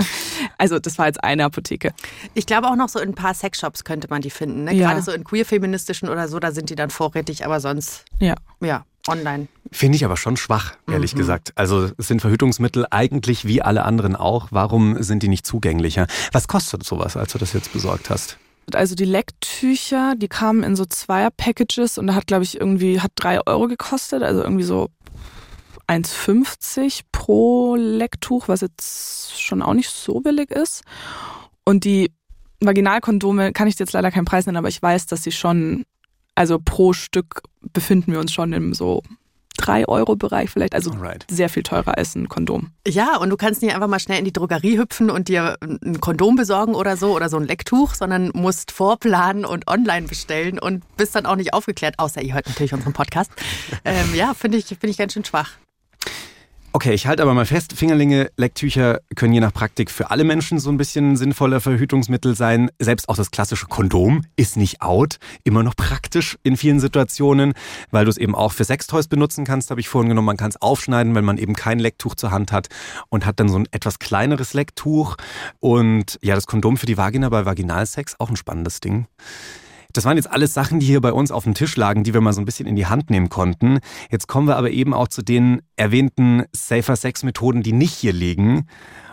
[0.59, 1.95] also das war jetzt eine Apotheke.
[2.35, 4.65] Ich glaube auch noch so in ein paar Sexshops könnte man die finden.
[4.65, 4.75] Ne?
[4.75, 4.91] Ja.
[4.91, 7.47] Gerade so in queer-feministischen oder so, da sind die dann vorrätig.
[7.47, 9.49] Aber sonst, ja, ja online.
[9.71, 11.19] Finde ich aber schon schwach, ehrlich mhm.
[11.19, 11.53] gesagt.
[11.57, 14.49] Also es sind Verhütungsmittel eigentlich wie alle anderen auch.
[14.51, 16.07] Warum sind die nicht zugänglicher?
[16.33, 18.39] Was kostet sowas, als du das jetzt besorgt hast?
[18.73, 23.13] Also die Lecktücher, die kamen in so Zweier-Packages und da hat, glaube ich, irgendwie, hat
[23.15, 24.89] drei Euro gekostet, also irgendwie so
[25.87, 30.83] 1,50 pro Lecktuch, was jetzt schon auch nicht so billig ist.
[31.65, 32.11] Und die
[32.61, 35.85] Vaginalkondome kann ich jetzt leider keinen Preis nennen, aber ich weiß, dass sie schon,
[36.35, 37.43] also pro Stück
[37.73, 39.03] befinden wir uns schon im so
[39.61, 41.25] 3-Euro-Bereich vielleicht, also Alright.
[41.31, 42.73] sehr viel teurer als ein Kondom.
[42.87, 46.01] Ja, und du kannst nicht einfach mal schnell in die Drogerie hüpfen und dir ein
[46.01, 50.83] Kondom besorgen oder so oder so ein Lecktuch, sondern musst vorplanen und online bestellen und
[50.97, 53.31] bist dann auch nicht aufgeklärt, außer ihr hört natürlich unseren Podcast.
[53.85, 55.53] ähm, ja, finde ich, find ich ganz schön schwach.
[56.77, 60.59] Okay, ich halte aber mal fest, Fingerlinge, Lecktücher können je nach Praktik für alle Menschen
[60.59, 62.69] so ein bisschen sinnvoller Verhütungsmittel sein.
[62.81, 67.53] Selbst auch das klassische Kondom ist nicht out, immer noch praktisch in vielen Situationen,
[67.93, 70.27] weil du es eben auch für Sextoys benutzen kannst, habe ich vorhin genommen.
[70.27, 72.67] Man kann es aufschneiden, wenn man eben kein Lecktuch zur Hand hat
[73.09, 75.15] und hat dann so ein etwas kleineres Lecktuch.
[75.61, 79.07] Und ja, das Kondom für die Vagina bei Vaginalsex, auch ein spannendes Ding.
[79.95, 82.21] Das waren jetzt alles Sachen, die hier bei uns auf dem Tisch lagen, die wir
[82.21, 83.79] mal so ein bisschen in die Hand nehmen konnten.
[84.11, 88.13] Jetzt kommen wir aber eben auch zu den erwähnten Safer Sex Methoden, die nicht hier
[88.13, 88.67] liegen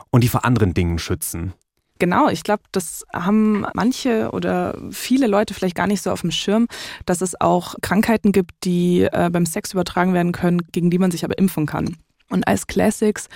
[0.10, 1.54] und die vor anderen Dingen schützen.
[2.00, 6.32] Genau, ich glaube, das haben manche oder viele Leute vielleicht gar nicht so auf dem
[6.32, 6.67] Schirm,
[7.06, 11.12] dass es auch Krankheiten gibt, die äh, beim Sex übertragen werden können, gegen die man
[11.12, 11.96] sich aber impfen kann.
[12.32, 13.28] Und als Classics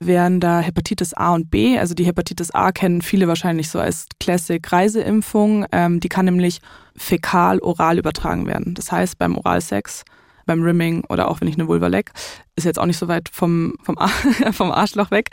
[0.00, 1.78] wären da Hepatitis A und B.
[1.78, 5.66] Also die Hepatitis A kennen viele wahrscheinlich so als Classic Reiseimpfung.
[5.70, 6.60] Ähm, die kann nämlich
[6.96, 8.74] fäkal-oral übertragen werden.
[8.74, 10.02] Das heißt, beim Oralsex,
[10.46, 12.10] beim Rimming oder auch wenn ich eine Vulva leck,
[12.56, 13.96] ist jetzt auch nicht so weit vom, vom,
[14.52, 15.28] vom Arschloch weg.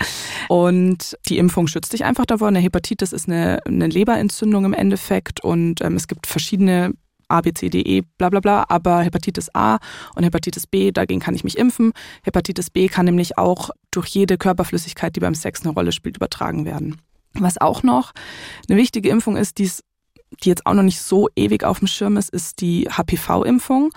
[0.49, 2.49] Und die Impfung schützt dich einfach davor.
[2.49, 6.93] Eine Hepatitis ist eine, eine Leberentzündung im Endeffekt und ähm, es gibt verschiedene
[7.27, 9.77] A, B, C, D, E, bla bla bla, aber Hepatitis A
[10.15, 11.93] und Hepatitis B, dagegen kann ich mich impfen.
[12.23, 16.65] Hepatitis B kann nämlich auch durch jede Körperflüssigkeit, die beim Sex eine Rolle spielt, übertragen
[16.65, 17.01] werden.
[17.33, 18.13] Was auch noch
[18.69, 19.69] eine wichtige Impfung ist, die
[20.43, 23.91] die jetzt auch noch nicht so ewig auf dem Schirm ist, ist die HPV-Impfung.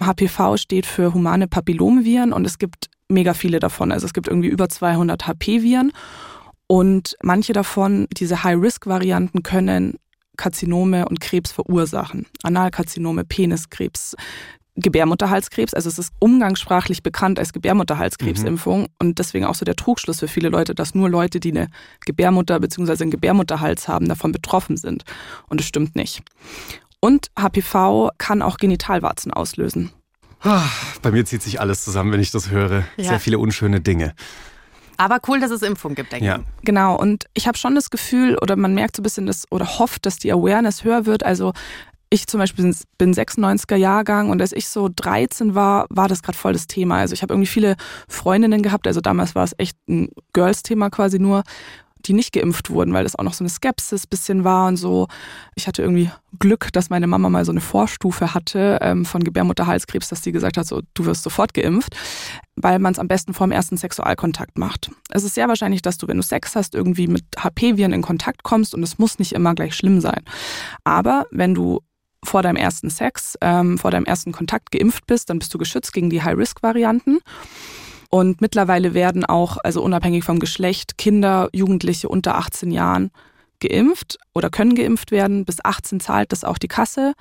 [0.00, 3.92] HPV steht für humane Papillomeviren und es gibt mega viele davon.
[3.92, 5.92] Also es gibt irgendwie über 200 HP-Viren
[6.66, 9.98] und manche davon, diese High-Risk-Varianten, können
[10.36, 12.26] Karzinome und Krebs verursachen.
[12.42, 14.14] Analkarzinome, Peniskrebs,
[14.76, 15.74] Gebärmutterhalskrebs.
[15.74, 18.88] Also es ist umgangssprachlich bekannt als Gebärmutterhalskrebsimpfung mhm.
[18.98, 21.68] und deswegen auch so der Trugschluss für viele Leute, dass nur Leute, die eine
[22.04, 23.02] Gebärmutter bzw.
[23.02, 25.04] einen Gebärmutterhals haben, davon betroffen sind.
[25.48, 26.22] Und es stimmt nicht.
[27.00, 29.92] Und HPV kann auch Genitalwarzen auslösen.
[30.42, 30.68] Ah,
[31.02, 32.84] bei mir zieht sich alles zusammen, wenn ich das höre.
[32.96, 33.10] Ja.
[33.10, 34.14] Sehr viele unschöne Dinge.
[34.96, 36.30] Aber cool, dass es Impfung gibt, denke ich.
[36.30, 36.40] Ja.
[36.62, 39.78] Genau, und ich habe schon das Gefühl, oder man merkt so ein bisschen das, oder
[39.78, 41.24] hofft, dass die Awareness höher wird.
[41.24, 41.52] Also
[42.08, 46.38] ich zum Beispiel bin 96er Jahrgang und als ich so 13 war, war das gerade
[46.38, 46.98] voll das Thema.
[46.98, 47.76] Also ich habe irgendwie viele
[48.08, 51.42] Freundinnen gehabt, also damals war es echt ein Girls-Thema quasi nur,
[52.06, 55.08] die nicht geimpft wurden, weil das auch noch so eine Skepsis bisschen war und so.
[55.54, 60.08] Ich hatte irgendwie Glück, dass meine Mama mal so eine Vorstufe hatte ähm, von Gebärmutterhalskrebs,
[60.08, 61.96] dass sie gesagt hat, so du wirst sofort geimpft,
[62.56, 64.90] weil man es am besten vor dem ersten Sexualkontakt macht.
[65.10, 68.42] Es ist sehr wahrscheinlich, dass du, wenn du Sex hast, irgendwie mit HP-Viren in Kontakt
[68.42, 70.22] kommst und es muss nicht immer gleich schlimm sein.
[70.84, 71.80] Aber wenn du
[72.24, 75.92] vor deinem ersten Sex, ähm, vor deinem ersten Kontakt geimpft bist, dann bist du geschützt
[75.92, 77.20] gegen die High-Risk-Varianten.
[78.16, 83.10] Und mittlerweile werden auch, also unabhängig vom Geschlecht, Kinder, Jugendliche unter 18 Jahren
[83.60, 85.44] geimpft oder können geimpft werden.
[85.44, 87.12] Bis 18 zahlt das auch die Kasse.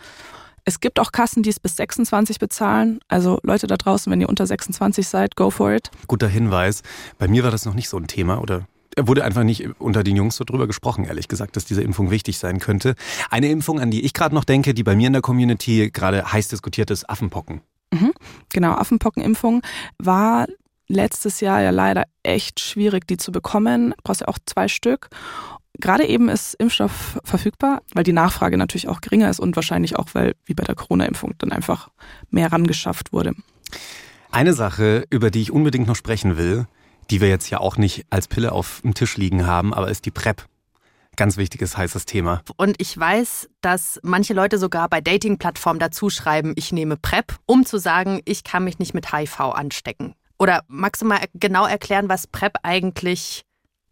[0.63, 2.99] Es gibt auch Kassen, die es bis 26 bezahlen.
[3.09, 5.91] Also Leute da draußen, wenn ihr unter 26 seid, go for it.
[6.07, 6.81] Guter Hinweis.
[7.17, 8.65] Bei mir war das noch nicht so ein Thema oder
[8.97, 12.37] wurde einfach nicht unter den Jungs so drüber gesprochen, ehrlich gesagt, dass diese Impfung wichtig
[12.37, 12.95] sein könnte.
[13.29, 16.31] Eine Impfung, an die ich gerade noch denke, die bei mir in der Community gerade
[16.31, 17.59] heiß diskutiert ist, Affenpocken.
[17.91, 18.13] Mhm.
[18.53, 19.61] Genau, Affenpockenimpfung
[19.97, 20.45] war
[20.87, 23.91] letztes Jahr ja leider echt schwierig, die zu bekommen.
[23.91, 25.09] Du brauchst ja auch zwei Stück.
[25.79, 30.07] Gerade eben ist Impfstoff verfügbar, weil die Nachfrage natürlich auch geringer ist und wahrscheinlich auch,
[30.13, 31.89] weil wie bei der Corona-Impfung dann einfach
[32.29, 33.33] mehr rangeschafft wurde.
[34.31, 36.65] Eine Sache, über die ich unbedingt noch sprechen will,
[37.09, 40.05] die wir jetzt ja auch nicht als Pille auf dem Tisch liegen haben, aber ist
[40.05, 40.45] die PrEP.
[41.15, 42.41] Ganz wichtiges, heißes Thema.
[42.57, 47.65] Und ich weiß, dass manche Leute sogar bei Dating-Plattformen dazu schreiben, ich nehme PrEP, um
[47.65, 50.15] zu sagen, ich kann mich nicht mit HIV anstecken.
[50.37, 53.43] Oder magst du mal genau erklären, was PrEP eigentlich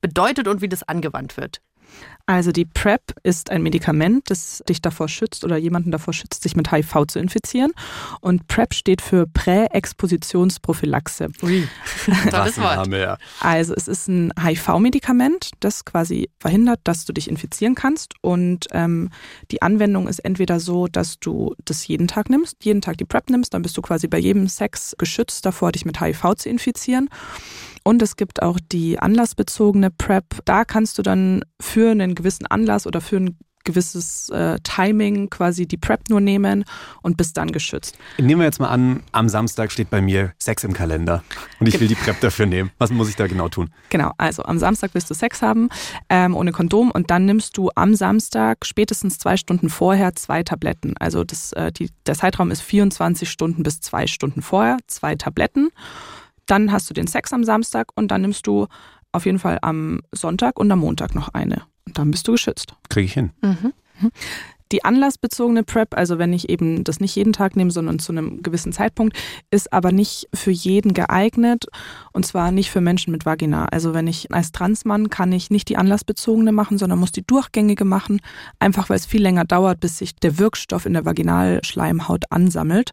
[0.02, 1.62] bedeutet und wie das angewandt wird?
[2.26, 6.56] Also die PrEP ist ein Medikament, das dich davor schützt oder jemanden davor schützt, sich
[6.56, 7.74] mit HIV zu infizieren.
[8.22, 11.32] Und PrEP steht für Präexpositionsprophylaxe.
[11.41, 11.67] Ui,
[12.32, 12.88] tolles Wort.
[12.93, 13.17] Ja.
[13.41, 18.13] Also es ist ein HIV-Medikament, das quasi verhindert, dass du dich infizieren kannst.
[18.22, 19.10] Und ähm,
[19.52, 23.32] die Anwendung ist entweder so, dass du das jeden Tag nimmst, jeden Tag die PrEP
[23.32, 27.10] nimmst, dann bist du quasi bei jedem Sex geschützt davor, dich mit HIV zu infizieren.
[27.84, 30.39] Und es gibt auch die anlassbezogene PrEP.
[30.46, 31.43] Da kannst du dann
[31.74, 36.66] für einen gewissen Anlass oder für ein gewisses äh, Timing quasi die PrEP nur nehmen
[37.02, 37.98] und bist dann geschützt.
[38.20, 41.24] Nehmen wir jetzt mal an, am Samstag steht bei mir Sex im Kalender
[41.60, 42.72] und ich will die PrEP dafür nehmen.
[42.78, 43.72] Was muss ich da genau tun?
[43.90, 45.70] Genau, also am Samstag willst du Sex haben
[46.10, 50.96] ähm, ohne Kondom und dann nimmst du am Samstag spätestens zwei Stunden vorher zwei Tabletten.
[51.00, 55.70] Also das, äh, die, der Zeitraum ist 24 Stunden bis zwei Stunden vorher, zwei Tabletten.
[56.46, 58.68] Dann hast du den Sex am Samstag und dann nimmst du
[59.13, 61.63] auf jeden Fall am Sonntag und am Montag noch eine.
[61.86, 62.76] Und dann bist du geschützt.
[62.89, 63.32] Kriege ich hin.
[63.41, 63.73] Mhm.
[64.74, 68.42] Die anlassbezogene PrEP, also wenn ich eben das nicht jeden Tag nehme, sondern zu einem
[68.42, 69.16] gewissen Zeitpunkt,
[69.52, 71.68] ist aber nicht für jeden geeignet
[72.12, 73.66] und zwar nicht für Menschen mit Vagina.
[73.66, 77.86] Also wenn ich als Transmann kann ich nicht die anlassbezogene machen, sondern muss die durchgängige
[77.86, 78.20] machen,
[78.58, 82.90] einfach weil es viel länger dauert, bis sich der Wirkstoff in der Vaginalschleimhaut ansammelt.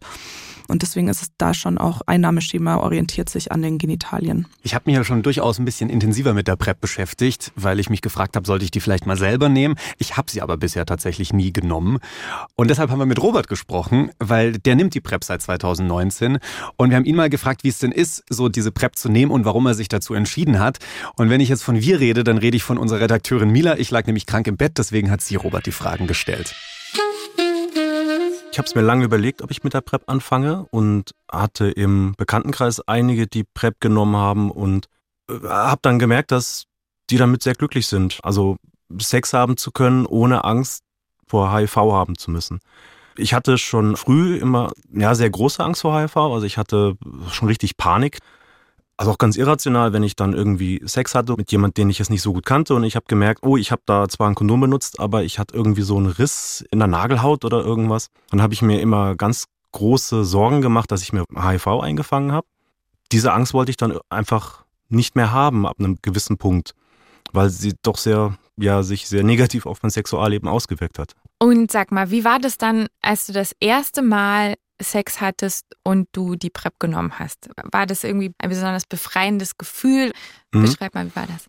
[0.71, 4.47] Und deswegen ist es da schon auch Einnahmeschema orientiert sich an den Genitalien.
[4.63, 7.89] Ich habe mich ja schon durchaus ein bisschen intensiver mit der PrEP beschäftigt, weil ich
[7.89, 9.75] mich gefragt habe, sollte ich die vielleicht mal selber nehmen.
[9.97, 11.70] Ich habe sie aber bisher tatsächlich nie genommen.
[11.79, 16.39] Und deshalb haben wir mit Robert gesprochen, weil der nimmt die PrEP seit 2019.
[16.77, 19.31] Und wir haben ihn mal gefragt, wie es denn ist, so diese PrEP zu nehmen
[19.31, 20.79] und warum er sich dazu entschieden hat.
[21.15, 23.77] Und wenn ich jetzt von wir rede, dann rede ich von unserer Redakteurin Mila.
[23.77, 26.55] Ich lag nämlich krank im Bett, deswegen hat sie Robert die Fragen gestellt.
[28.51, 32.15] Ich habe es mir lange überlegt, ob ich mit der PrEP anfange und hatte im
[32.17, 34.87] Bekanntenkreis einige, die PrEP genommen haben und
[35.29, 36.65] äh, habe dann gemerkt, dass
[37.09, 38.19] die damit sehr glücklich sind.
[38.23, 38.57] Also
[38.99, 40.83] Sex haben zu können, ohne Angst
[41.31, 42.59] vor HIV haben zu müssen.
[43.17, 46.97] Ich hatte schon früh immer ja sehr große Angst vor HIV, also ich hatte
[47.29, 48.19] schon richtig Panik
[49.01, 52.11] also auch ganz irrational, wenn ich dann irgendwie Sex hatte mit jemand, den ich jetzt
[52.11, 54.61] nicht so gut kannte und ich habe gemerkt, oh, ich habe da zwar ein Kondom
[54.61, 58.11] benutzt, aber ich hatte irgendwie so einen Riss in der Nagelhaut oder irgendwas.
[58.29, 62.45] Dann habe ich mir immer ganz große Sorgen gemacht, dass ich mir HIV eingefangen habe.
[63.11, 66.75] Diese Angst wollte ich dann einfach nicht mehr haben ab einem gewissen Punkt,
[67.33, 71.13] weil sie doch sehr, ja, sich sehr negativ auf mein Sexualleben ausgewirkt hat.
[71.41, 76.07] Und sag mal, wie war das dann, als du das erste Mal Sex hattest und
[76.11, 77.49] du die PrEP genommen hast.
[77.71, 80.11] War das irgendwie ein besonders befreiendes Gefühl?
[80.51, 80.61] Mhm.
[80.61, 81.45] Beschreib mal, wie war das?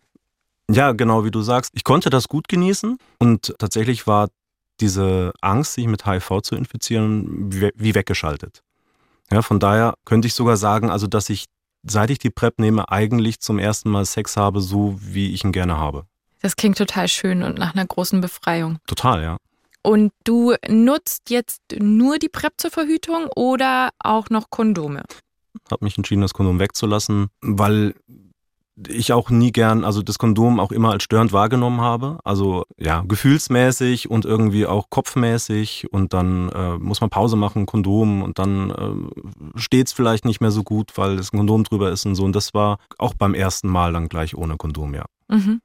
[0.75, 1.73] Ja, genau wie du sagst.
[1.75, 4.29] Ich konnte das gut genießen und tatsächlich war
[4.79, 8.63] diese Angst, sich mit HIV zu infizieren, wie weggeschaltet.
[9.31, 11.45] Ja, von daher könnte ich sogar sagen, also dass ich,
[11.83, 15.51] seit ich die PrEP nehme, eigentlich zum ersten Mal Sex habe, so wie ich ihn
[15.51, 16.07] gerne habe.
[16.41, 18.79] Das klingt total schön und nach einer großen Befreiung.
[18.87, 19.37] Total, ja.
[19.83, 25.03] Und du nutzt jetzt nur die PrEP zur Verhütung oder auch noch Kondome?
[25.69, 27.93] Habe mich entschieden, das Kondom wegzulassen, weil
[28.87, 32.19] ich auch nie gern, also das Kondom auch immer als störend wahrgenommen habe.
[32.23, 38.23] Also ja, gefühlsmäßig und irgendwie auch kopfmäßig und dann äh, muss man Pause machen, Kondom
[38.23, 42.05] und dann äh, steht es vielleicht nicht mehr so gut, weil das Kondom drüber ist
[42.05, 42.23] und so.
[42.23, 45.05] Und das war auch beim ersten Mal dann gleich ohne Kondom, ja.
[45.27, 45.61] Mhm.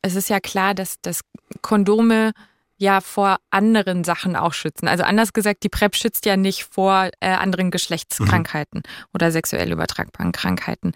[0.00, 1.20] Es ist ja klar, dass, dass
[1.60, 2.32] Kondome
[2.78, 4.88] ja vor anderen Sachen auch schützen.
[4.88, 9.04] Also anders gesagt, die PrEP schützt ja nicht vor äh, anderen Geschlechtskrankheiten mhm.
[9.12, 10.92] oder sexuell übertragbaren Krankheiten.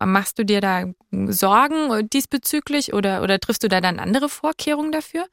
[0.00, 5.26] Machst du dir da Sorgen diesbezüglich oder, oder triffst du da dann andere Vorkehrungen dafür?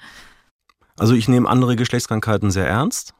[0.98, 3.13] Also ich nehme andere Geschlechtskrankheiten sehr ernst.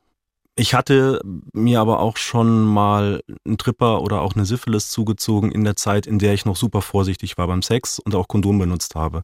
[0.56, 1.20] Ich hatte
[1.52, 6.06] mir aber auch schon mal einen Tripper oder auch eine Syphilis zugezogen in der Zeit,
[6.06, 9.24] in der ich noch super vorsichtig war beim Sex und auch Kondom benutzt habe.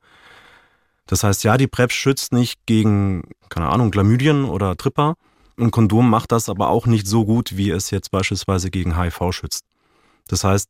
[1.09, 5.15] Das heißt, ja, die PrEP schützt nicht gegen, keine Ahnung, Chlamydien oder Tripper.
[5.57, 9.31] Ein Kondom macht das aber auch nicht so gut, wie es jetzt beispielsweise gegen HIV
[9.31, 9.65] schützt.
[10.27, 10.69] Das heißt,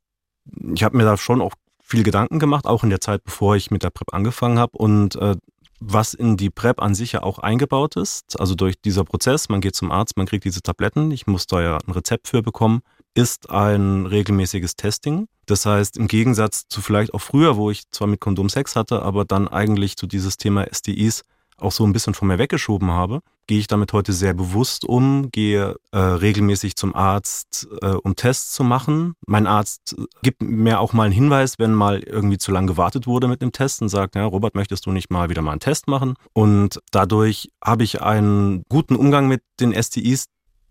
[0.73, 3.69] ich habe mir da schon auch viel Gedanken gemacht, auch in der Zeit, bevor ich
[3.69, 4.77] mit der PrEP angefangen habe.
[4.77, 5.35] Und äh,
[5.81, 9.59] was in die PrEP an sich ja auch eingebaut ist, also durch dieser Prozess, man
[9.59, 12.79] geht zum Arzt, man kriegt diese Tabletten, ich muss da ja ein Rezept für bekommen,
[13.15, 15.27] ist ein regelmäßiges Testing.
[15.45, 19.01] Das heißt, im Gegensatz zu vielleicht auch früher, wo ich zwar mit Kondom Sex hatte,
[19.01, 21.23] aber dann eigentlich zu dieses Thema STIs
[21.61, 25.29] auch so ein bisschen von mir weggeschoben habe, gehe ich damit heute sehr bewusst um,
[25.31, 29.15] gehe äh, regelmäßig zum Arzt, äh, um Tests zu machen.
[29.25, 33.27] Mein Arzt gibt mir auch mal einen Hinweis, wenn mal irgendwie zu lange gewartet wurde
[33.27, 35.87] mit dem Test und sagt, ja, Robert, möchtest du nicht mal wieder mal einen Test
[35.87, 36.13] machen?
[36.33, 40.27] Und dadurch habe ich einen guten Umgang mit den STIs,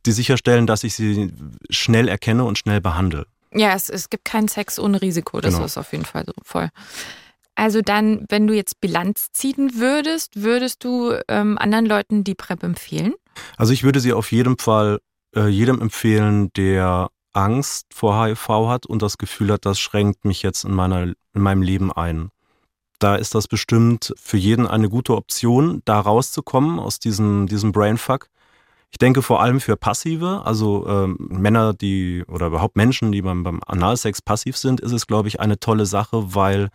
[0.09, 1.33] die sicherstellen, dass ich sie
[1.71, 3.27] schnell erkenne und schnell behandle.
[3.53, 5.67] Ja, es, es gibt keinen Sex ohne Risiko, das genau.
[5.67, 6.69] ist auf jeden Fall so voll.
[7.55, 12.63] Also dann, wenn du jetzt Bilanz ziehen würdest, würdest du ähm, anderen Leuten die PrEP
[12.63, 13.15] empfehlen?
[13.57, 15.01] Also ich würde sie auf jeden Fall
[15.35, 20.43] äh, jedem empfehlen, der Angst vor HIV hat und das Gefühl hat, das schränkt mich
[20.43, 22.31] jetzt in, meiner, in meinem Leben ein.
[22.99, 28.29] Da ist das bestimmt für jeden eine gute Option, da rauszukommen aus diesem, diesem Brainfuck.
[28.91, 33.43] Ich denke vor allem für Passive, also ähm, Männer, die oder überhaupt Menschen, die beim,
[33.43, 36.71] beim Analsex passiv sind, ist es, glaube ich, eine tolle Sache, weil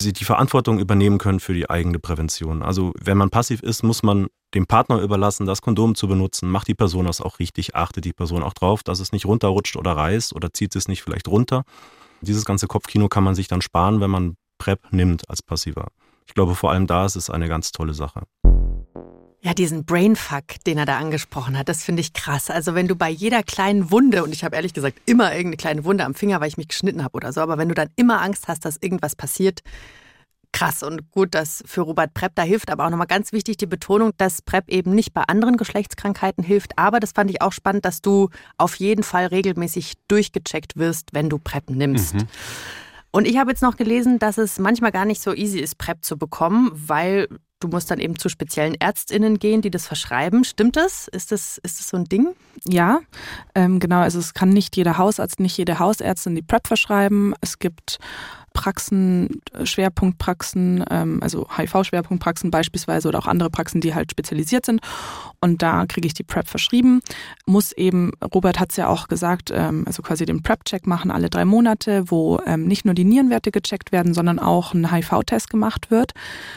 [0.00, 2.62] sie die Verantwortung übernehmen können für die eigene Prävention.
[2.62, 6.50] Also wenn man passiv ist, muss man dem Partner überlassen, das Kondom zu benutzen.
[6.50, 7.74] Macht die Person das auch richtig?
[7.74, 11.02] Achtet die Person auch drauf, dass es nicht runterrutscht oder reißt oder zieht es nicht
[11.02, 11.64] vielleicht runter?
[12.20, 15.88] Dieses ganze Kopfkino kann man sich dann sparen, wenn man PrEP nimmt als Passiver.
[16.26, 18.22] Ich glaube, vor allem da ist es eine ganz tolle Sache.
[19.44, 22.48] Ja, diesen Brainfuck, den er da angesprochen hat, das finde ich krass.
[22.48, 25.84] Also wenn du bei jeder kleinen Wunde, und ich habe ehrlich gesagt immer irgendeine kleine
[25.84, 28.22] Wunde am Finger, weil ich mich geschnitten habe oder so, aber wenn du dann immer
[28.22, 29.60] Angst hast, dass irgendwas passiert,
[30.54, 32.70] krass und gut, dass für Robert PrEP da hilft.
[32.70, 36.78] Aber auch nochmal ganz wichtig die Betonung, dass PrEP eben nicht bei anderen Geschlechtskrankheiten hilft.
[36.78, 41.28] Aber das fand ich auch spannend, dass du auf jeden Fall regelmäßig durchgecheckt wirst, wenn
[41.28, 42.14] du PrEP nimmst.
[42.14, 42.28] Mhm.
[43.10, 46.02] Und ich habe jetzt noch gelesen, dass es manchmal gar nicht so easy ist, PrEP
[46.02, 47.28] zu bekommen, weil
[47.64, 50.44] Du musst dann eben zu speziellen ÄrztInnen gehen, die das verschreiben.
[50.44, 51.08] Stimmt das?
[51.08, 52.34] Ist das, ist das so ein Ding?
[52.68, 53.00] Ja,
[53.54, 54.00] ähm, genau.
[54.00, 57.34] Also es kann nicht jeder Hausarzt, nicht jede Hausärztin die PrEP verschreiben.
[57.40, 57.98] Es gibt
[58.54, 64.80] Praxen, Schwerpunktpraxen, ähm, also HIV-Schwerpunktpraxen beispielsweise oder auch andere Praxen, die halt spezialisiert sind.
[65.40, 67.02] Und da kriege ich die PrEP verschrieben.
[67.46, 71.30] Muss eben, Robert hat es ja auch gesagt, ähm, also quasi den PrEP-Check machen alle
[71.30, 75.90] drei Monate, wo ähm, nicht nur die Nierenwerte gecheckt werden, sondern auch ein HIV-Test gemacht
[75.90, 76.12] wird.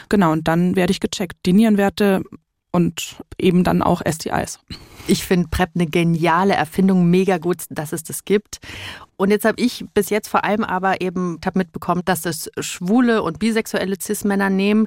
[0.08, 1.36] Genau, und dann werde ich gecheckt.
[1.46, 2.22] Die Nierenwerte
[2.70, 4.60] und eben dann auch STIs.
[5.06, 8.58] Ich finde PrEP eine geniale Erfindung, mega gut, dass es das gibt.
[9.16, 13.22] Und jetzt habe ich bis jetzt vor allem aber eben hab mitbekommen, dass das schwule
[13.22, 14.86] und bisexuelle Cis-Männer nehmen.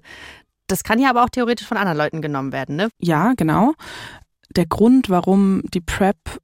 [0.68, 2.90] Das kann ja aber auch theoretisch von anderen Leuten genommen werden, ne?
[3.00, 3.74] Ja, genau.
[4.56, 6.40] Der Grund, warum die PrEP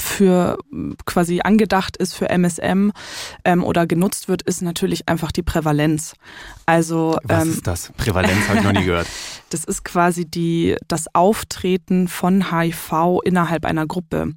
[0.00, 0.58] für
[1.04, 2.90] quasi angedacht ist für MSM
[3.44, 6.14] ähm, oder genutzt wird, ist natürlich einfach die Prävalenz.
[6.66, 7.92] Also was ähm, ist das?
[7.96, 9.08] Prävalenz habe ich noch nie gehört.
[9.50, 14.32] Das ist quasi die das Auftreten von HIV innerhalb einer Gruppe.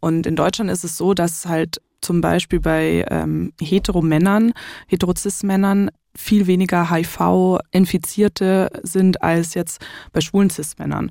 [0.00, 4.52] Und in Deutschland ist es so, dass halt zum Beispiel bei ähm, Heteromännern,
[4.88, 11.10] Heterozis-Männern viel weniger HIV-Infizierte sind als jetzt bei schwulen Cis-Männern.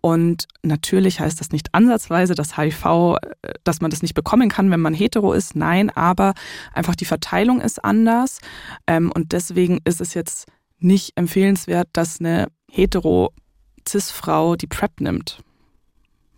[0.00, 4.70] Und natürlich heißt das nicht ansatzweise, dass HIV, äh, dass man das nicht bekommen kann,
[4.70, 5.56] wenn man hetero ist.
[5.56, 6.34] Nein, aber
[6.72, 8.40] einfach die Verteilung ist anders.
[8.86, 10.46] Ähm, und deswegen ist es jetzt
[10.78, 15.42] nicht empfehlenswert, dass eine hetero-Cis-Frau die PrEP nimmt,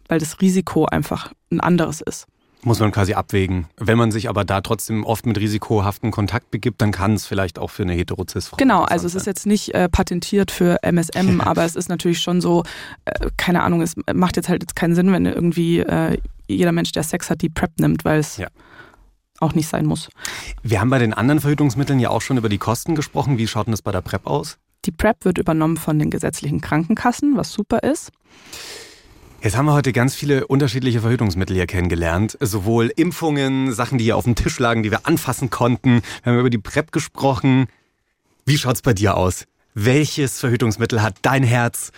[0.09, 2.26] weil das Risiko einfach ein anderes ist.
[2.67, 3.69] Muss man quasi abwägen.
[3.77, 7.61] Wenn man sich aber da trotzdem oft mit risikohaften Kontakt begibt, dann kann es vielleicht
[7.61, 11.64] auch für eine Heterozis-Frau Genau, also es ist jetzt nicht äh, patentiert für MSM, aber
[11.64, 12.64] es ist natürlich schon so,
[13.05, 16.91] äh, keine Ahnung, es macht jetzt halt jetzt keinen Sinn, wenn irgendwie äh, jeder Mensch,
[16.91, 18.49] der Sex hat, die PrEP nimmt, weil es ja.
[19.39, 20.09] auch nicht sein muss.
[20.64, 23.39] Wir haben bei den anderen Verhütungsmitteln ja auch schon über die Kosten gesprochen.
[23.39, 24.59] Wie schaut denn das bei der PrEP aus?
[24.87, 28.11] Die PrEP wird übernommen von den gesetzlichen Krankenkassen, was super ist.
[29.43, 32.37] Jetzt haben wir heute ganz viele unterschiedliche Verhütungsmittel hier kennengelernt.
[32.41, 36.01] Sowohl Impfungen, Sachen, die hier auf dem Tisch lagen, die wir anfassen konnten.
[36.22, 37.66] Wir haben über die PrEP gesprochen.
[38.47, 39.45] Wie schaut's bei dir aus?
[39.74, 41.93] Welches Verhütungsmittel hat dein Herz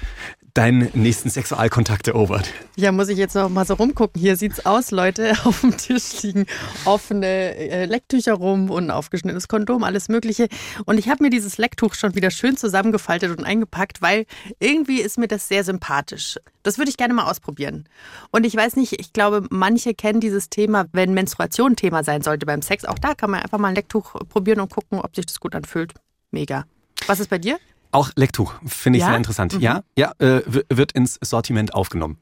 [0.59, 2.52] deinen nächsten Sexualkontakt erobert?
[2.74, 4.20] Ja, muss ich jetzt noch mal so rumgucken.
[4.20, 5.32] Hier sieht's aus, Leute.
[5.44, 6.46] Auf dem Tisch liegen
[6.84, 10.48] offene äh, Lecktücher rum und aufgeschnittenes Kondom, alles Mögliche.
[10.84, 14.26] Und ich habe mir dieses Lecktuch schon wieder schön zusammengefaltet und eingepackt, weil
[14.59, 16.40] irgendwie ist mir das sehr sympathisch.
[16.64, 17.88] Das würde ich gerne mal ausprobieren.
[18.32, 22.46] Und ich weiß nicht, ich glaube, manche kennen dieses Thema, wenn Menstruation Thema sein sollte
[22.46, 22.84] beim Sex.
[22.84, 25.54] Auch da kann man einfach mal ein Lecktuch probieren und gucken, ob sich das gut
[25.54, 25.94] anfühlt.
[26.32, 26.64] Mega.
[27.06, 27.59] Was ist bei dir?
[27.91, 29.09] Auch Lecktuch, finde ich Ja?
[29.09, 29.55] sehr interessant.
[29.55, 29.61] Mhm.
[29.61, 32.18] Ja, ja, äh, wird ins Sortiment aufgenommen.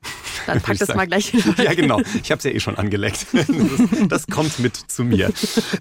[0.46, 1.32] Dann pack das mal gleich.
[1.58, 2.00] Ja, genau.
[2.22, 3.26] Ich habe es ja eh schon angeleckt.
[3.36, 5.32] Das, das kommt mit zu mir.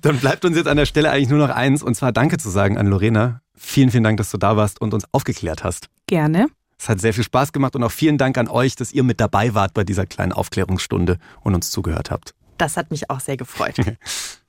[0.01, 2.49] Dann bleibt uns jetzt an der Stelle eigentlich nur noch eins, und zwar Danke zu
[2.49, 3.41] sagen an Lorena.
[3.55, 5.87] Vielen, vielen Dank, dass du da warst und uns aufgeklärt hast.
[6.07, 6.47] Gerne.
[6.79, 9.19] Es hat sehr viel Spaß gemacht und auch vielen Dank an euch, dass ihr mit
[9.19, 12.33] dabei wart bei dieser kleinen Aufklärungsstunde und uns zugehört habt.
[12.57, 13.75] Das hat mich auch sehr gefreut.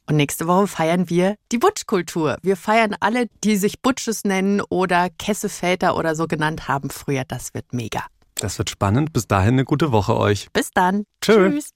[0.08, 2.38] Und nächste Woche feiern wir die Butchkultur.
[2.42, 7.24] Wir feiern alle, die sich Butches nennen oder Kesseväter oder so genannt haben früher.
[7.26, 8.04] Das wird mega.
[8.36, 9.12] Das wird spannend.
[9.12, 10.48] Bis dahin eine gute Woche euch.
[10.52, 11.04] Bis dann.
[11.20, 11.50] Tschö.
[11.50, 11.72] Tschüss.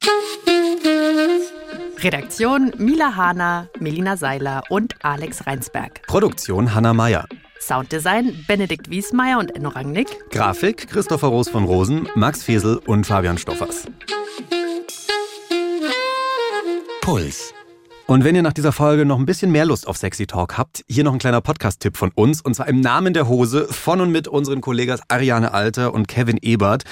[1.98, 6.02] Redaktion Mila Hahner, Melina Seiler und Alex Reinsberg.
[6.06, 7.26] Produktion Hanna Meyer.
[7.60, 10.30] Sounddesign Benedikt Wiesmeier und Enno Rangnick.
[10.30, 13.84] Grafik Christopher Roos von Rosen, Max Fesel und Fabian Stoffers.
[17.02, 17.52] Puls.
[18.10, 20.84] Und wenn ihr nach dieser Folge noch ein bisschen mehr Lust auf Sexy Talk habt,
[20.88, 22.40] hier noch ein kleiner Podcast-Tipp von uns.
[22.40, 26.36] Und zwar im Namen der Hose von und mit unseren Kollegas Ariane Alter und Kevin
[26.42, 26.82] Ebert.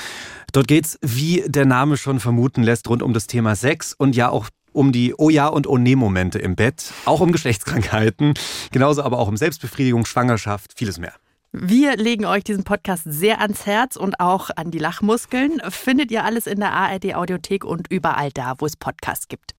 [0.53, 4.29] Dort geht's, wie der Name schon vermuten lässt, rund um das Thema Sex und ja
[4.29, 8.35] auch um die Oh ja und Oh nee Momente im Bett, auch um Geschlechtskrankheiten,
[8.71, 11.15] genauso aber auch um Selbstbefriedigung, Schwangerschaft, vieles mehr.
[11.51, 15.61] Wir legen euch diesen Podcast sehr ans Herz und auch an die Lachmuskeln.
[15.69, 19.55] Findet ihr alles in der ARD Audiothek und überall da, wo es Podcasts gibt.